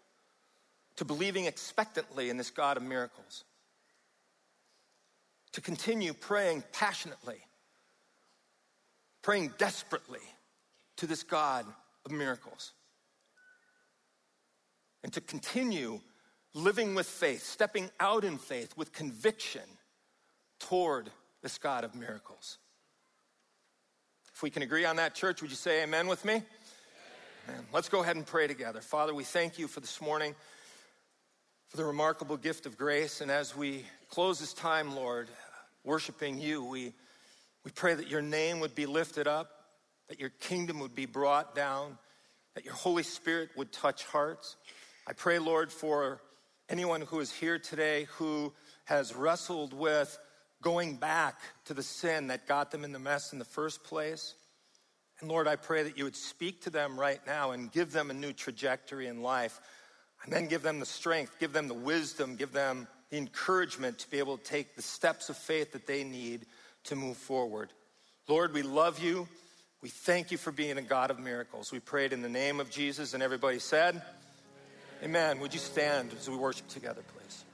to 1.00 1.04
believing 1.06 1.46
expectantly 1.46 2.28
in 2.28 2.36
this 2.36 2.50
God 2.50 2.76
of 2.76 2.82
miracles, 2.82 3.44
to 5.52 5.62
continue 5.62 6.12
praying 6.12 6.62
passionately, 6.74 7.38
praying 9.22 9.50
desperately 9.56 10.20
to 10.98 11.06
this 11.06 11.22
God 11.22 11.64
of 12.04 12.12
miracles, 12.12 12.74
and 15.02 15.10
to 15.14 15.22
continue 15.22 16.00
living 16.52 16.94
with 16.94 17.06
faith, 17.06 17.44
stepping 17.44 17.88
out 17.98 18.22
in 18.22 18.36
faith 18.36 18.76
with 18.76 18.92
conviction 18.92 19.62
toward 20.58 21.08
this 21.42 21.56
God 21.56 21.82
of 21.82 21.94
miracles. 21.94 22.58
If 24.34 24.42
we 24.42 24.50
can 24.50 24.60
agree 24.60 24.84
on 24.84 24.96
that, 24.96 25.14
church, 25.14 25.40
would 25.40 25.50
you 25.50 25.56
say 25.56 25.82
amen 25.82 26.08
with 26.08 26.26
me? 26.26 26.42
Amen. 27.48 27.64
Let's 27.72 27.88
go 27.88 28.02
ahead 28.02 28.16
and 28.16 28.26
pray 28.26 28.46
together. 28.46 28.82
Father, 28.82 29.14
we 29.14 29.24
thank 29.24 29.58
you 29.58 29.66
for 29.66 29.80
this 29.80 30.02
morning. 30.02 30.34
For 31.70 31.76
the 31.76 31.84
remarkable 31.84 32.36
gift 32.36 32.66
of 32.66 32.76
grace. 32.76 33.20
And 33.20 33.30
as 33.30 33.56
we 33.56 33.84
close 34.08 34.40
this 34.40 34.52
time, 34.52 34.96
Lord, 34.96 35.28
worshiping 35.84 36.40
you, 36.40 36.64
we, 36.64 36.92
we 37.64 37.70
pray 37.70 37.94
that 37.94 38.08
your 38.08 38.22
name 38.22 38.58
would 38.58 38.74
be 38.74 38.86
lifted 38.86 39.28
up, 39.28 39.50
that 40.08 40.18
your 40.18 40.30
kingdom 40.30 40.80
would 40.80 40.96
be 40.96 41.06
brought 41.06 41.54
down, 41.54 41.96
that 42.56 42.64
your 42.64 42.74
Holy 42.74 43.04
Spirit 43.04 43.50
would 43.56 43.70
touch 43.70 44.04
hearts. 44.06 44.56
I 45.06 45.12
pray, 45.12 45.38
Lord, 45.38 45.70
for 45.70 46.20
anyone 46.68 47.02
who 47.02 47.20
is 47.20 47.32
here 47.32 47.60
today 47.60 48.08
who 48.16 48.52
has 48.86 49.14
wrestled 49.14 49.72
with 49.72 50.18
going 50.62 50.96
back 50.96 51.38
to 51.66 51.74
the 51.74 51.84
sin 51.84 52.26
that 52.26 52.48
got 52.48 52.72
them 52.72 52.82
in 52.82 52.90
the 52.90 52.98
mess 52.98 53.32
in 53.32 53.38
the 53.38 53.44
first 53.44 53.84
place. 53.84 54.34
And 55.20 55.30
Lord, 55.30 55.46
I 55.46 55.54
pray 55.54 55.84
that 55.84 55.96
you 55.96 56.02
would 56.02 56.16
speak 56.16 56.62
to 56.62 56.70
them 56.70 56.98
right 56.98 57.20
now 57.28 57.52
and 57.52 57.70
give 57.70 57.92
them 57.92 58.10
a 58.10 58.14
new 58.14 58.32
trajectory 58.32 59.06
in 59.06 59.22
life. 59.22 59.60
And 60.24 60.32
then 60.32 60.46
give 60.46 60.62
them 60.62 60.80
the 60.80 60.86
strength, 60.86 61.36
give 61.40 61.52
them 61.52 61.68
the 61.68 61.74
wisdom, 61.74 62.36
give 62.36 62.52
them 62.52 62.86
the 63.10 63.16
encouragement 63.16 63.98
to 64.00 64.10
be 64.10 64.18
able 64.18 64.36
to 64.36 64.44
take 64.44 64.76
the 64.76 64.82
steps 64.82 65.28
of 65.28 65.36
faith 65.36 65.72
that 65.72 65.86
they 65.86 66.04
need 66.04 66.46
to 66.84 66.96
move 66.96 67.16
forward. 67.16 67.70
Lord, 68.28 68.52
we 68.52 68.62
love 68.62 68.98
you. 68.98 69.28
We 69.82 69.88
thank 69.88 70.30
you 70.30 70.36
for 70.36 70.52
being 70.52 70.76
a 70.76 70.82
God 70.82 71.10
of 71.10 71.18
miracles. 71.18 71.72
We 71.72 71.80
prayed 71.80 72.12
in 72.12 72.20
the 72.20 72.28
name 72.28 72.60
of 72.60 72.70
Jesus, 72.70 73.14
and 73.14 73.22
everybody 73.22 73.58
said, 73.58 73.94
Amen. 75.02 75.30
Amen. 75.30 75.40
Would 75.40 75.54
you 75.54 75.60
stand 75.60 76.12
as 76.18 76.28
we 76.28 76.36
worship 76.36 76.68
together, 76.68 77.02
please? 77.16 77.44